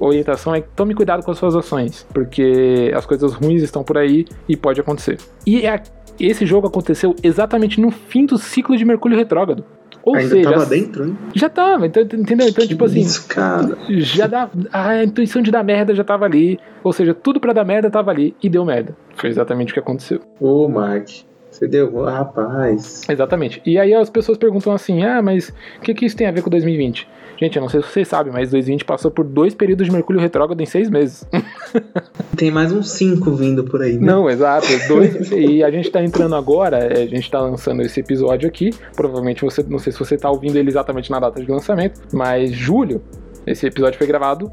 [0.00, 4.24] orientação é tome cuidado com as suas ações porque as coisas ruins estão por aí
[4.48, 5.18] e pode acontecer.
[5.46, 5.82] E é,
[6.18, 9.64] esse jogo aconteceu exatamente no fim do ciclo de Mercúrio retrógrado.
[10.02, 11.16] Ou Ainda seja, tava dentro, né?
[11.34, 12.46] já tava, então, entendeu?
[12.46, 13.78] Então, tipo assim, Isso, cara.
[13.88, 14.50] já dá.
[14.70, 16.60] A intuição de dar merda já tava ali.
[16.82, 18.94] Ou seja, tudo pra dar merda tava ali e deu merda.
[19.16, 20.20] Foi exatamente o que aconteceu.
[20.38, 21.08] Ô, Mark.
[21.50, 22.02] Você deu.
[22.02, 23.02] Rapaz.
[23.08, 23.62] Exatamente.
[23.64, 25.48] E aí as pessoas perguntam assim: ah, mas
[25.78, 27.08] o que, que isso tem a ver com 2020?
[27.36, 30.20] Gente, eu não sei se vocês sabem, mas 2020 passou por dois períodos de Mercúrio
[30.20, 31.26] retrógrado em seis meses.
[32.36, 34.06] Tem mais uns cinco vindo por aí, né?
[34.06, 34.66] Não, exato.
[34.88, 38.70] Dois, e a gente tá entrando agora, é, a gente tá lançando esse episódio aqui.
[38.94, 42.52] Provavelmente você, não sei se você tá ouvindo ele exatamente na data de lançamento, mas
[42.52, 43.02] julho.
[43.46, 44.50] Esse episódio foi gravado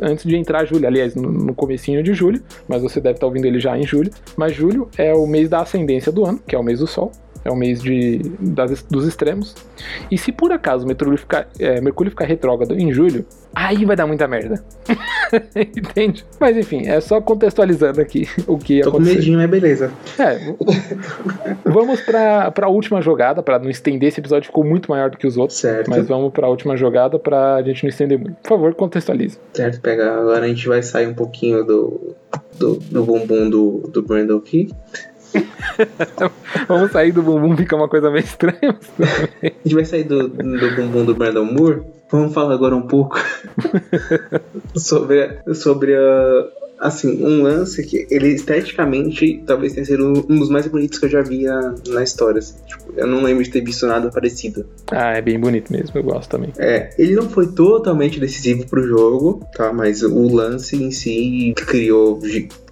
[0.00, 3.44] antes, de entrar julho, aliás, no, no comecinho de julho, mas você deve estar ouvindo
[3.44, 4.10] ele já em julho.
[4.34, 7.12] Mas julho é o mês da ascendência do ano, que é o mês do Sol.
[7.44, 9.54] É o mês de, das- dos extremos.
[10.10, 13.24] E se por acaso Mercúrio ficar, é, Mercúrio ficar retrógrado em julho,
[13.54, 14.62] aí vai dar muita merda.
[15.56, 16.24] Entende?
[16.38, 19.14] Mas enfim, é só contextualizando aqui o que ia Tô acontecer.
[19.14, 19.90] medinho, mas beleza.
[20.18, 20.54] É,
[21.64, 25.26] vamos pra, pra última jogada, pra não estender esse episódio, ficou muito maior do que
[25.26, 25.58] os outros.
[25.58, 25.88] Certo.
[25.90, 28.34] Mas vamos pra última jogada pra gente não estender muito.
[28.42, 29.38] Por favor, contextualize.
[29.54, 30.12] Certo, pega.
[30.12, 32.14] Agora a gente vai sair um pouquinho do,
[32.58, 34.70] do, do bumbum do, do Brandon aqui.
[36.68, 38.78] Vamos sair do bumbum, fica uma coisa meio estranha.
[39.42, 41.82] A gente vai sair do, do bumbum do Brandon Moore.
[42.10, 43.16] Vamos falar agora um pouco
[44.74, 46.44] sobre, sobre a,
[46.80, 51.10] assim, um lance que ele esteticamente talvez tenha sido um dos mais bonitos que eu
[51.10, 52.38] já vi na, na história.
[52.38, 52.56] assim.
[52.66, 54.66] Tipo, eu não lembro de ter visto nada parecido.
[54.90, 56.52] Ah, é bem bonito mesmo, eu gosto também.
[56.58, 59.72] É, ele não foi totalmente decisivo pro jogo, tá?
[59.72, 62.20] Mas o lance em si criou,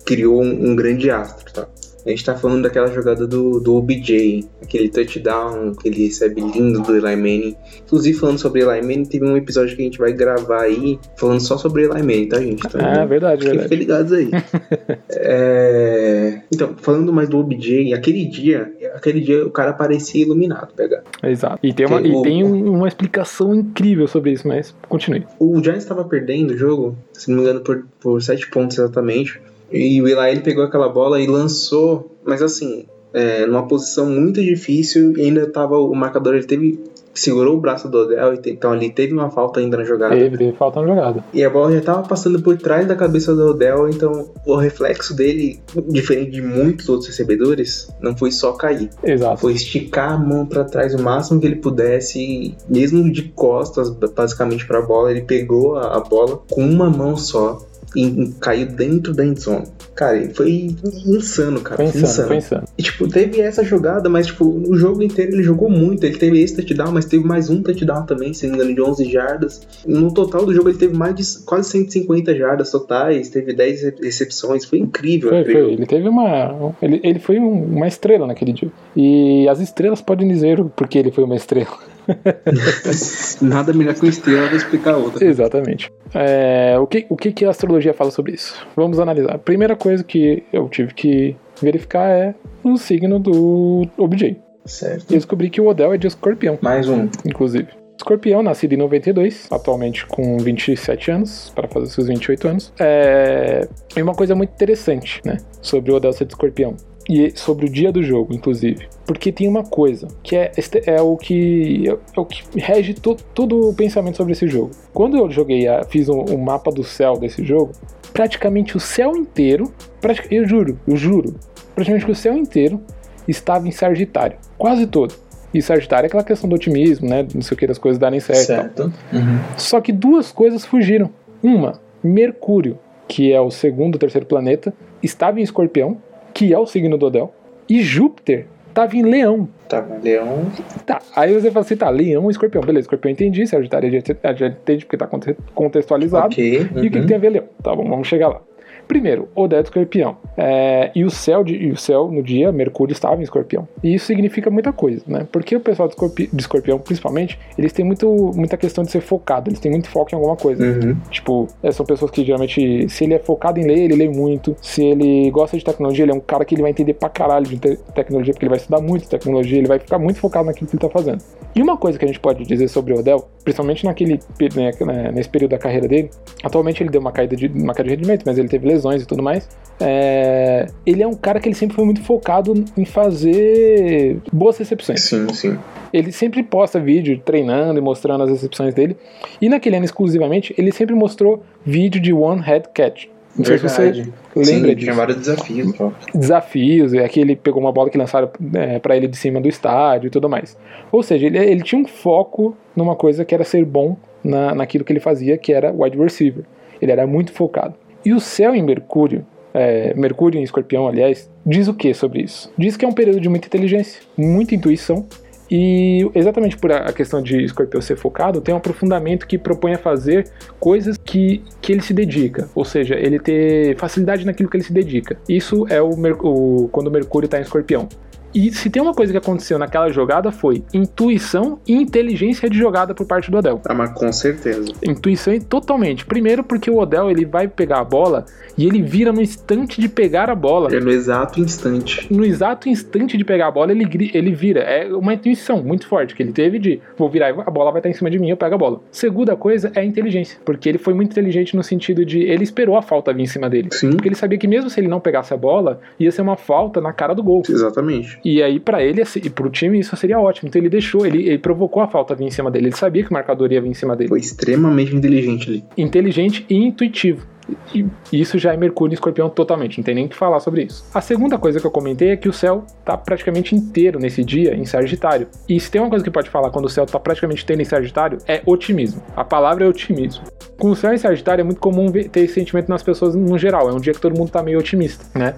[0.04, 1.68] criou um, um grande astro, tá?
[2.08, 6.80] A gente tá falando daquela jogada do, do OBJ, aquele touchdown que ele recebe lindo
[6.80, 7.54] do Eli Manning.
[7.84, 11.40] Inclusive, falando sobre Eli Manning, teve um episódio que a gente vai gravar aí falando
[11.40, 12.66] só sobre Eli Manning, tá, gente?
[12.66, 13.76] Então, Ah, verdade, Fiquem verdade.
[13.76, 14.30] ligados aí.
[15.10, 21.02] É, Então, falando mais do OBJ, aquele dia, aquele dia o cara parecia iluminado, pega.
[21.22, 21.58] Exato.
[21.62, 25.26] E tem, uma, e o- tem um- uma explicação incrível sobre isso, mas continue.
[25.38, 29.40] O Giants estava perdendo o jogo, se não me engano, por, por 7 pontos exatamente.
[29.70, 34.42] E o Eli ele pegou aquela bola e lançou, mas assim, é, numa posição muito
[34.42, 36.78] difícil e ainda tava o marcador, ele teve.
[37.14, 40.14] Segurou o braço do Odell, então ali teve uma falta ainda na jogada.
[40.14, 41.24] Teve, teve falta na jogada.
[41.34, 45.16] E a bola já tava passando por trás da cabeça do Odell, então o reflexo
[45.16, 48.88] dele, diferente de muitos outros recebedores, não foi só cair.
[49.02, 49.40] Exato.
[49.40, 54.64] Foi esticar a mão pra trás o máximo que ele pudesse, mesmo de costas, basicamente
[54.64, 57.58] pra bola, ele pegou a, a bola com uma mão só
[57.96, 59.66] e, e caiu dentro da endzone.
[59.94, 60.74] Cara, foi
[61.06, 61.76] insano, cara.
[61.76, 62.28] Foi insano, insano.
[62.28, 62.64] foi insano.
[62.78, 66.04] E, tipo, teve essa jogada, mas, tipo, o jogo inteiro ele jogou muito.
[66.04, 68.80] Ele teve esse touchdown, mas teve mais um touchdown também, se não me engano, de
[68.82, 69.60] 11 jardas.
[69.86, 74.64] No total do jogo ele teve mais de quase 150 jardas totais, teve 10 recepções.
[74.64, 75.30] Foi incrível.
[75.30, 75.72] Foi, foi.
[75.72, 76.74] Ele teve uma.
[76.80, 78.70] Ele, ele foi um- uma estrela naquele dia.
[78.96, 81.76] E as estrelas podem dizer o porquê ele foi uma estrela.
[83.40, 85.24] Nada melhor que uma estrela pra explicar outra.
[85.24, 85.92] Exatamente.
[86.14, 88.54] É, o, que, o que, que a astrologia fala sobre isso?
[88.74, 89.34] Vamos analisar.
[89.34, 94.36] A primeira coisa que eu tive que verificar é o signo do OBJ.
[94.64, 95.10] Certo.
[95.10, 97.08] E eu descobri que o Odell é de escorpião, Mais um.
[97.24, 97.68] inclusive.
[97.96, 102.72] Escorpião, nascido em 92, atualmente com 27 anos, para fazer seus 28 anos.
[102.78, 103.66] É
[103.96, 106.76] e uma coisa muito interessante, né, sobre o Odell ser de escorpião.
[107.08, 108.86] E sobre o dia do jogo, inclusive.
[109.06, 110.52] Porque tem uma coisa, que é,
[110.84, 114.72] é o que é o que rege to- todo o pensamento sobre esse jogo.
[114.92, 117.72] Quando eu joguei, a- fiz um, um mapa do céu desse jogo,
[118.12, 121.34] praticamente o céu inteiro, pratica- eu juro, eu juro,
[121.74, 122.80] praticamente o céu inteiro
[123.26, 124.36] estava em Sagitário.
[124.58, 125.14] Quase todo.
[125.54, 127.26] E Sagitário é aquela questão do otimismo, né?
[127.34, 128.44] Não sei o que, das coisas darem certo.
[128.46, 128.82] Certo.
[129.12, 129.38] Uhum.
[129.56, 131.08] Só que duas coisas fugiram.
[131.42, 135.96] Uma, Mercúrio, que é o segundo terceiro planeta, estava em Escorpião,
[136.38, 137.34] que é o signo do Odell.
[137.68, 139.48] E Júpiter estava em Leão.
[139.68, 140.46] Tá, mas Leão.
[140.86, 142.62] Tá, aí você fala assim, tá, Leão e Escorpião.
[142.62, 143.90] Beleza, Escorpião entendi, Sagitário
[144.36, 146.26] já, entendi porque tá conte- contextualizado.
[146.26, 146.60] Ok.
[146.60, 147.06] E o que, que uhum.
[147.06, 147.44] tem a ver Leão?
[147.60, 148.40] Tá bom, vamos chegar lá.
[148.88, 150.16] Primeiro, Odé de Escorpião.
[150.36, 153.68] É, e, o céu de, e o céu, no dia, Mercúrio estava em Escorpião.
[153.84, 155.26] E isso significa muita coisa, né?
[155.30, 159.02] Porque o pessoal de, Escorpi- de Escorpião, principalmente, eles têm muito, muita questão de ser
[159.02, 160.64] focado, eles têm muito foco em alguma coisa.
[160.64, 160.96] Uhum.
[161.10, 164.56] Tipo, é, são pessoas que geralmente, se ele é focado em ler, ele lê muito.
[164.62, 167.46] Se ele gosta de tecnologia, ele é um cara que ele vai entender pra caralho
[167.46, 170.66] de te- tecnologia, porque ele vai estudar muito tecnologia, ele vai ficar muito focado naquilo
[170.66, 171.22] que ele tá fazendo.
[171.54, 174.20] E uma coisa que a gente pode dizer sobre o Odell, principalmente naquele,
[174.54, 176.08] né, né, nesse período da carreira dele,
[176.42, 179.06] atualmente ele deu uma caída de, uma queda de rendimento, mas ele teve lesões e
[179.06, 179.48] tudo mais.
[179.80, 185.02] É, ele é um cara que ele sempre foi muito focado em fazer boas recepções.
[185.02, 185.58] Sim, sim.
[185.92, 188.96] Ele sempre posta vídeo treinando e mostrando as recepções dele.
[189.40, 193.06] E naquele ano exclusivamente, ele sempre mostrou vídeo de one head catch.
[193.36, 194.12] Não sei se você Verdade.
[194.34, 194.76] lembra Sim, disso.
[194.78, 195.72] tinha vários desafios.
[196.12, 199.48] Desafios, é que ele pegou uma bola que lançaram é, para ele de cima do
[199.48, 200.56] estádio e tudo mais.
[200.90, 204.84] Ou seja, ele, ele tinha um foco numa coisa que era ser bom na, naquilo
[204.84, 206.44] que ele fazia, que era wide receiver.
[206.82, 207.74] Ele era muito focado.
[208.04, 212.52] E o céu em Mercúrio, é, Mercúrio em Escorpião, aliás, diz o que sobre isso?
[212.56, 215.06] Diz que é um período de muita inteligência, muita intuição.
[215.50, 219.78] E exatamente por a questão de Escorpião ser focado, tem um aprofundamento que propõe a
[219.78, 220.28] fazer
[220.60, 224.72] coisas que, que ele se dedica, ou seja, ele ter facilidade naquilo que ele se
[224.74, 225.16] dedica.
[225.26, 225.88] Isso é o,
[226.22, 227.88] o- quando Mercúrio está em Escorpião.
[228.34, 232.94] E se tem uma coisa que aconteceu naquela jogada foi intuição e inteligência de jogada
[232.94, 233.60] por parte do Odell.
[233.66, 234.72] Ah, mas com certeza.
[234.82, 236.04] Intuição e totalmente.
[236.04, 238.26] Primeiro porque o Odell ele vai pegar a bola
[238.56, 240.74] e ele vira no instante de pegar a bola.
[240.74, 242.12] É no exato instante.
[242.12, 244.60] No exato instante de pegar a bola, ele, ele vira.
[244.60, 247.88] É uma intuição muito forte que ele teve de vou virar, a bola vai estar
[247.88, 248.80] em cima de mim, eu pego a bola.
[248.90, 252.76] Segunda coisa é a inteligência, porque ele foi muito inteligente no sentido de ele esperou
[252.76, 253.68] a falta vir em cima dele.
[253.72, 256.36] Sim, Porque ele sabia que mesmo se ele não pegasse a bola, ia ser uma
[256.36, 257.42] falta na cara do gol.
[257.48, 258.17] exatamente.
[258.24, 260.48] E aí, pra ele assim, e pro time, isso seria ótimo.
[260.48, 262.66] Então ele deixou, ele, ele provocou a falta vir em cima dele.
[262.66, 264.08] Ele sabia que o marcador ia vir em cima dele.
[264.08, 265.64] Foi extremamente inteligente ali.
[265.76, 267.26] Inteligente e intuitivo.
[267.74, 270.64] E isso já é Mercúrio e Escorpião totalmente, não tem nem o que falar sobre
[270.64, 270.84] isso.
[270.92, 274.54] A segunda coisa que eu comentei é que o céu tá praticamente inteiro nesse dia
[274.54, 275.28] em Sagitário.
[275.48, 277.64] E se tem uma coisa que pode falar quando o céu tá praticamente inteiro em
[277.64, 279.02] Sagitário, é otimismo.
[279.16, 280.24] A palavra é otimismo.
[280.58, 283.68] Com o céu em Sagitário é muito comum ter esse sentimento nas pessoas no geral.
[283.70, 285.34] É um dia que todo mundo tá meio otimista, né?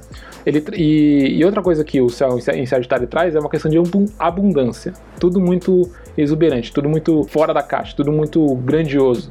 [0.46, 3.50] Ele, e, e outra coisa que o céu em Sa- em Sagitário traz é uma
[3.50, 4.94] questão de abun- abundância.
[5.18, 9.30] Tudo muito exuberante, tudo muito fora da caixa, tudo muito grandioso.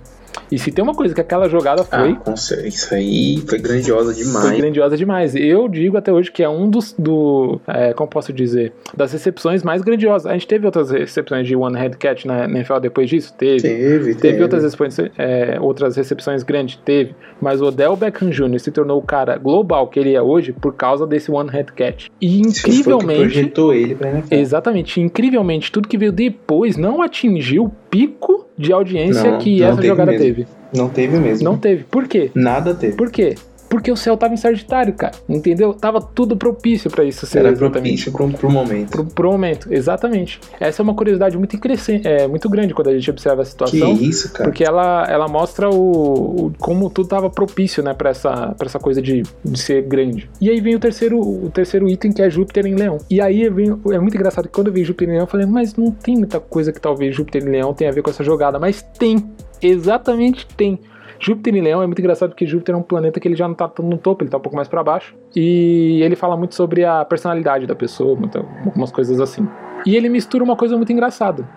[0.52, 3.60] E se tem uma coisa que aquela jogada foi, Ah, com cer- isso aí foi
[3.60, 4.58] grandiosa foi demais.
[4.58, 5.36] grandiosa demais.
[5.36, 9.64] Eu digo até hoje que é um dos, do, é, como posso dizer, das recepções
[9.64, 10.26] mais grandiosas.
[10.26, 13.34] A gente teve outras recepções de one head catch na, na NFL depois disso?
[13.38, 13.62] Teve.
[13.62, 16.78] Teve, Teve outras, recepções, é, outras recepções grandes?
[16.84, 17.16] Teve.
[17.42, 18.60] Mas o Odell Beckham Jr.
[18.60, 22.08] se tornou o cara global que ele é hoje por causa desse one head catch.
[22.22, 24.34] E foi incrivelmente, projetou ele pra NFL.
[24.36, 29.68] exatamente, incrivelmente, tudo que veio depois não atingiu o pico de audiência Não, que não
[29.68, 30.26] essa teve jogada mesmo.
[30.26, 30.48] teve.
[30.76, 31.44] Não teve mesmo.
[31.46, 31.84] Não teve.
[31.86, 32.30] Por quê?
[32.36, 32.98] Nada teve.
[32.98, 33.36] Por quê?
[33.70, 35.14] Porque o céu tava em Sagitário, cara.
[35.30, 35.74] Entendeu?
[35.74, 38.90] Tava tudo propício pra isso ser Era propício pro, pro momento.
[38.92, 40.40] Pro, pro momento, exatamente.
[40.60, 43.52] Essa é uma curiosidade muito crescente, é muito grande quando a gente observa a Que
[43.52, 43.94] situação.
[43.94, 44.50] isso, cara.
[44.50, 48.80] Porque ela, ela mostra o, o- como tudo tava propício, né, pra essa, pra essa
[48.80, 50.30] coisa de, de ser grande.
[50.42, 52.98] E aí vem o terceiro, o terceiro item, que é Júpiter em Leão.
[53.10, 55.46] E aí vem, é muito engraçado que quando eu vi Júpiter em Leão, eu falei,
[55.46, 58.24] mas não tem muita coisa que talvez Júpiter em Leão tenha a ver com essa
[58.24, 58.58] jogada.
[58.58, 59.24] Mas tem,
[59.62, 60.80] exatamente tem.
[61.20, 63.56] Júpiter em Leão é muito engraçado porque Júpiter é um planeta que ele já não
[63.56, 65.16] tá tão no topo, ele tá um pouco mais pra baixo.
[65.36, 68.18] E ele fala muito sobre a personalidade da pessoa,
[68.66, 69.48] algumas coisas assim.
[69.86, 71.48] E ele mistura uma coisa muito engraçada,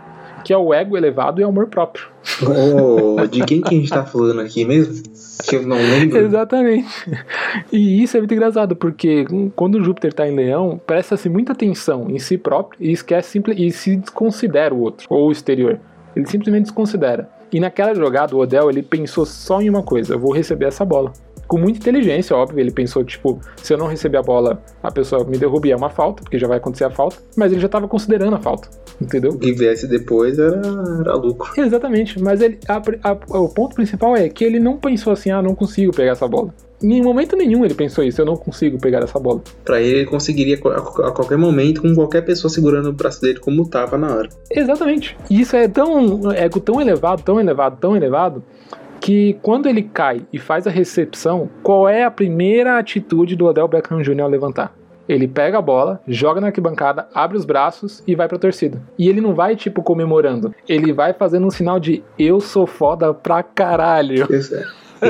[0.45, 2.07] que é o ego elevado e o amor próprio.
[2.43, 5.03] Ô, de quem que a gente tá falando aqui mesmo?
[5.49, 6.19] Que eu não lembro.
[6.19, 6.89] Exatamente.
[7.73, 12.19] E isso é muito engraçado, porque quando Júpiter tá em Leão, presta-se muita atenção em
[12.19, 15.79] si próprio e esquece e se desconsidera o outro, ou o exterior.
[16.15, 17.29] Ele simplesmente desconsidera.
[17.53, 20.85] E naquela jogada, o Odell, ele pensou só em uma coisa: eu vou receber essa
[20.85, 21.13] bola.
[21.47, 25.23] Com muita inteligência, óbvio, ele pensou, tipo, se eu não receber a bola, a pessoa
[25.25, 27.69] me derruba e é uma falta, porque já vai acontecer a falta, mas ele já
[27.69, 29.33] tava considerando a falta, entendeu?
[29.33, 30.63] O que viesse depois era,
[31.01, 31.53] era lucro.
[31.61, 32.81] Exatamente, mas ele, a-
[33.11, 36.27] a- o ponto principal é que ele não pensou assim, ah, não consigo pegar essa
[36.27, 36.55] bola.
[36.83, 39.43] Em momento nenhum ele pensou isso, eu não consigo pegar essa bola.
[39.65, 43.69] Pra ele, ele conseguiria a, qualquer momento, com qualquer pessoa segurando o braço dele como
[43.69, 44.29] tava na hora.
[44.51, 45.17] Exatamente.
[45.31, 48.43] E isso é tão ego tão elevado, tão elevado, tão elevado,
[49.01, 53.69] que quando ele cai e faz a recepção, qual é a primeira atitude do Odell
[53.69, 54.21] Beckham Jr.
[54.21, 54.75] ao levantar?
[55.09, 58.81] Ele pega a bola, joga na arquibancada, abre os braços e vai pra torcida.
[58.99, 60.55] E ele não vai, tipo, comemorando.
[60.69, 64.21] Ele vai fazendo um sinal de eu sou foda pra caralho.
[64.21, 64.29] Eu,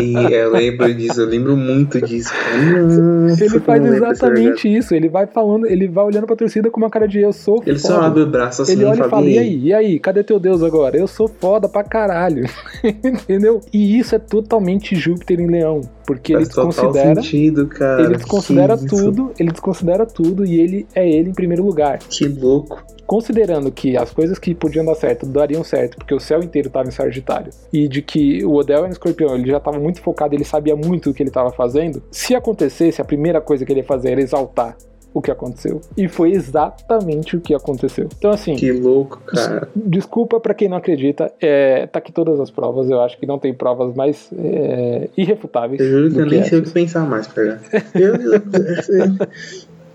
[0.01, 2.33] e eu lembro disso, eu lembro muito disso.
[2.73, 4.95] Nossa, Ele faz exatamente isso.
[4.95, 7.79] Ele vai falando, ele vai olhando pra torcida com uma cara de eu sou Ele
[7.79, 7.95] foda.
[7.95, 10.23] só abre o braço assim Ele olha e fala, "E e aí, e aí, cadê
[10.23, 10.97] teu Deus agora?
[10.97, 12.45] Eu sou foda pra caralho.
[12.85, 13.61] Entendeu?
[13.73, 15.81] E isso é totalmente Júpiter em Leão.
[16.07, 17.15] Porque ele Faz total desconsidera.
[17.23, 18.03] sentido, cara.
[18.03, 18.97] Ele desconsidera Que isso.
[18.97, 21.99] tudo, ele desconsidera tudo e ele é ele em primeiro lugar.
[21.99, 22.83] Que louco.
[23.07, 26.89] Considerando que as coisas que podiam dar certo dariam certo, porque o céu inteiro estava
[26.89, 30.35] em Sagitário, e de que o Odell era um escorpião, ele já estava muito focado,
[30.35, 32.03] ele sabia muito o que ele estava fazendo.
[32.11, 34.77] Se acontecesse, a primeira coisa que ele ia fazer era exaltar
[35.15, 35.81] o que aconteceu.
[35.97, 38.09] E foi exatamente o que aconteceu.
[38.17, 38.55] Então, assim.
[38.57, 39.69] Que louco, cara.
[39.77, 42.89] Desculpa pra quem não acredita, é, tá aqui todas as provas.
[42.91, 45.81] Eu acho que não tem provas mais é, irrefutáveis.
[45.81, 46.69] Eu juro que eu nem sei o essas.
[46.69, 47.61] que pensar mais, cara.
[47.95, 49.29] Eu, eu- eu-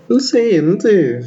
[0.08, 1.20] não sei, não sei.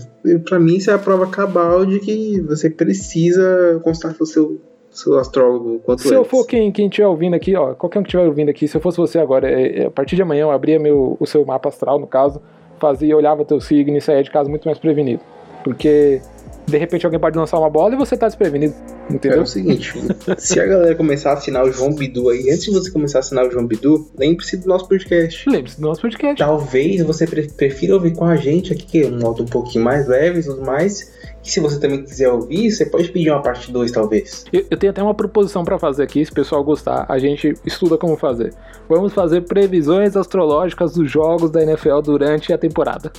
[0.45, 5.17] Pra mim, isso é a prova cabal de que você precisa constatar o seu sou
[5.17, 8.25] astrólogo quanto Se eu for quem, quem estiver ouvindo aqui, ó, qualquer um que estiver
[8.27, 10.77] ouvindo aqui, se eu fosse você agora, é, é, a partir de amanhã eu abria
[10.79, 12.41] meu, o seu mapa astral, no caso,
[12.81, 15.21] fazia, olhava teu signo e saía de casa muito mais prevenido.
[15.63, 16.21] Porque
[16.67, 18.73] de repente alguém pode lançar uma bola e você tá desprevenido.
[19.09, 19.39] Entendeu?
[19.39, 19.93] É o seguinte,
[20.37, 23.21] se a galera começar a assinar o João Bidu aí, antes de você começar a
[23.21, 25.49] assinar o João Bidu, lembre-se do nosso podcast.
[25.49, 26.37] Lembre-se do nosso podcast.
[26.37, 30.07] Talvez você prefira ouvir com a gente aqui, que é um modo um pouquinho mais
[30.07, 31.11] leve e tudo mais.
[31.43, 34.45] E se você também quiser ouvir, você pode pedir uma parte 2, talvez.
[34.51, 37.53] Eu, eu, tenho até uma proposição para fazer aqui, se o pessoal gostar, a gente
[37.65, 38.53] estuda como fazer.
[38.87, 43.11] Vamos fazer previsões astrológicas dos jogos da NFL durante a temporada.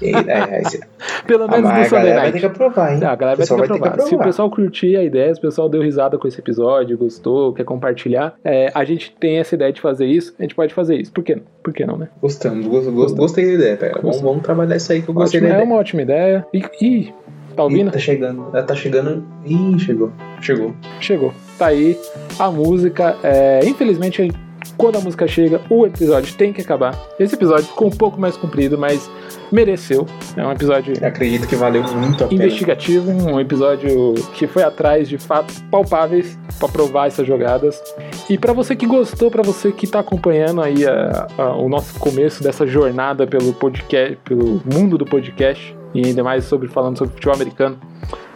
[0.00, 0.62] E, é, é,
[1.26, 2.20] Pelo ah, menos no Sunday Night.
[2.20, 3.00] Vai ter que aprovar, hein?
[3.00, 4.08] Não, a galera vai ter, vai ter, que aprovar.
[4.08, 7.52] Se o pessoal curtir a ideia, se o pessoal deu risada com esse episódio, gostou,
[7.52, 10.96] quer compartilhar, é, a gente tem essa ideia de fazer isso, a gente pode fazer
[10.96, 11.12] isso.
[11.12, 11.42] Por que não?
[11.62, 12.08] Por que não, né?
[12.20, 14.00] Gostamos, gost, gostei da ideia, pera.
[14.00, 15.64] Vamos, vamos, trabalhar isso aí que eu gostei Ótimo, da é ideia.
[15.64, 16.46] É uma ótima ideia.
[16.52, 17.14] E, e
[17.58, 17.88] tá ouvindo?
[17.88, 18.46] Ih, tá chegando.
[18.52, 19.24] Ela tá chegando.
[19.44, 20.12] Ih, chegou.
[20.40, 20.74] Chegou.
[21.00, 21.34] Chegou.
[21.58, 21.98] Tá aí
[22.38, 23.16] a música.
[23.22, 24.30] É, infelizmente,
[24.76, 26.96] quando a música chega, o episódio tem que acabar.
[27.18, 29.10] Esse episódio ficou um pouco mais comprido, mas
[29.50, 30.06] mereceu.
[30.36, 30.94] É um episódio.
[31.00, 32.44] Eu acredito que valeu muito a pena.
[32.44, 37.82] Investigativo, um episódio que foi atrás de fatos palpáveis para provar essas jogadas.
[38.30, 41.98] E para você que gostou, para você que está acompanhando aí a, a, o nosso
[41.98, 47.14] começo dessa jornada pelo podcast, pelo mundo do podcast e ainda mais sobre falando sobre
[47.14, 47.78] futebol americano.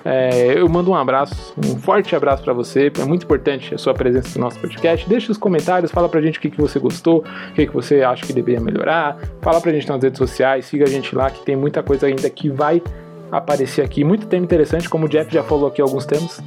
[0.04, 2.90] É, eu mando um abraço, um forte abraço para você.
[2.98, 5.08] É muito importante a sua presença no nosso podcast.
[5.08, 8.02] Deixe os comentários, fala pra gente o que, que você gostou, o que, que você
[8.02, 9.16] acha que deveria melhorar.
[9.40, 12.28] Fala pra gente nas redes sociais, siga a gente lá que tem muita coisa ainda
[12.28, 12.82] que vai
[13.30, 14.02] aparecer aqui.
[14.02, 16.42] Muito tema interessante, como o Jeff já falou aqui alguns temas.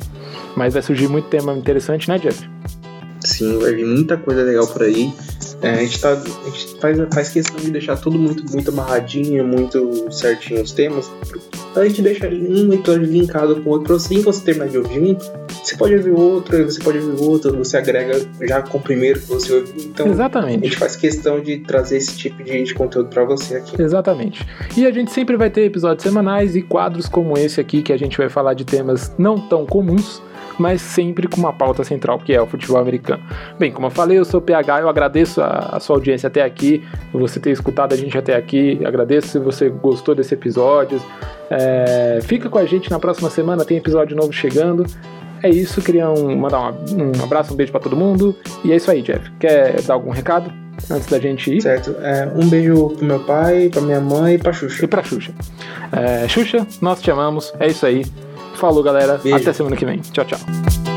[0.56, 2.48] Mas vai surgir muito tema interessante, né, Jeff?
[3.22, 5.14] Sim, vai vir muita coisa legal por aí.
[5.62, 9.44] É, a gente, tá, a gente faz, faz questão de deixar tudo muito, muito amarradinho,
[9.46, 11.12] muito certinho os temas.
[11.76, 13.96] A gente deixa um episódio linkado com o outro.
[13.96, 15.18] Assim que você terminar de ouvir um,
[15.64, 19.28] você pode ouvir outro, você pode ouvir outro, você agrega já com o primeiro que
[19.28, 19.76] você ouviu.
[19.86, 20.60] Então, Exatamente.
[20.60, 23.82] a gente faz questão de trazer esse tipo de, de conteúdo para você aqui.
[23.82, 24.46] Exatamente.
[24.78, 27.98] E a gente sempre vai ter episódios semanais e quadros como esse aqui, que a
[27.98, 30.22] gente vai falar de temas não tão comuns
[30.58, 33.24] mas sempre com uma pauta central, que é o futebol americano.
[33.60, 36.44] Bem, como eu falei, eu sou o PH, eu agradeço a, a sua audiência até
[36.44, 41.02] aqui, você ter escutado a gente até aqui, agradeço se você gostou desse episódio.
[41.50, 44.86] É, fica com a gente na próxima semana, tem episódio novo chegando.
[45.44, 48.36] É isso, queria um, mandar um, um abraço, um beijo para todo mundo.
[48.64, 49.32] E é isso aí, Jeff.
[49.40, 50.52] Quer dar algum recado?
[50.90, 51.62] antes da gente ir.
[51.62, 51.96] Certo.
[52.02, 54.86] É, um beijo pro meu pai, pra minha mãe e pra Xuxa.
[54.86, 55.34] E pra Xuxa.
[55.92, 57.54] É, Xuxa, nós te amamos.
[57.60, 58.06] É isso aí.
[58.56, 59.18] Falou, galera.
[59.18, 59.38] Beijo.
[59.38, 60.00] Até semana que vem.
[60.00, 60.95] Tchau, tchau.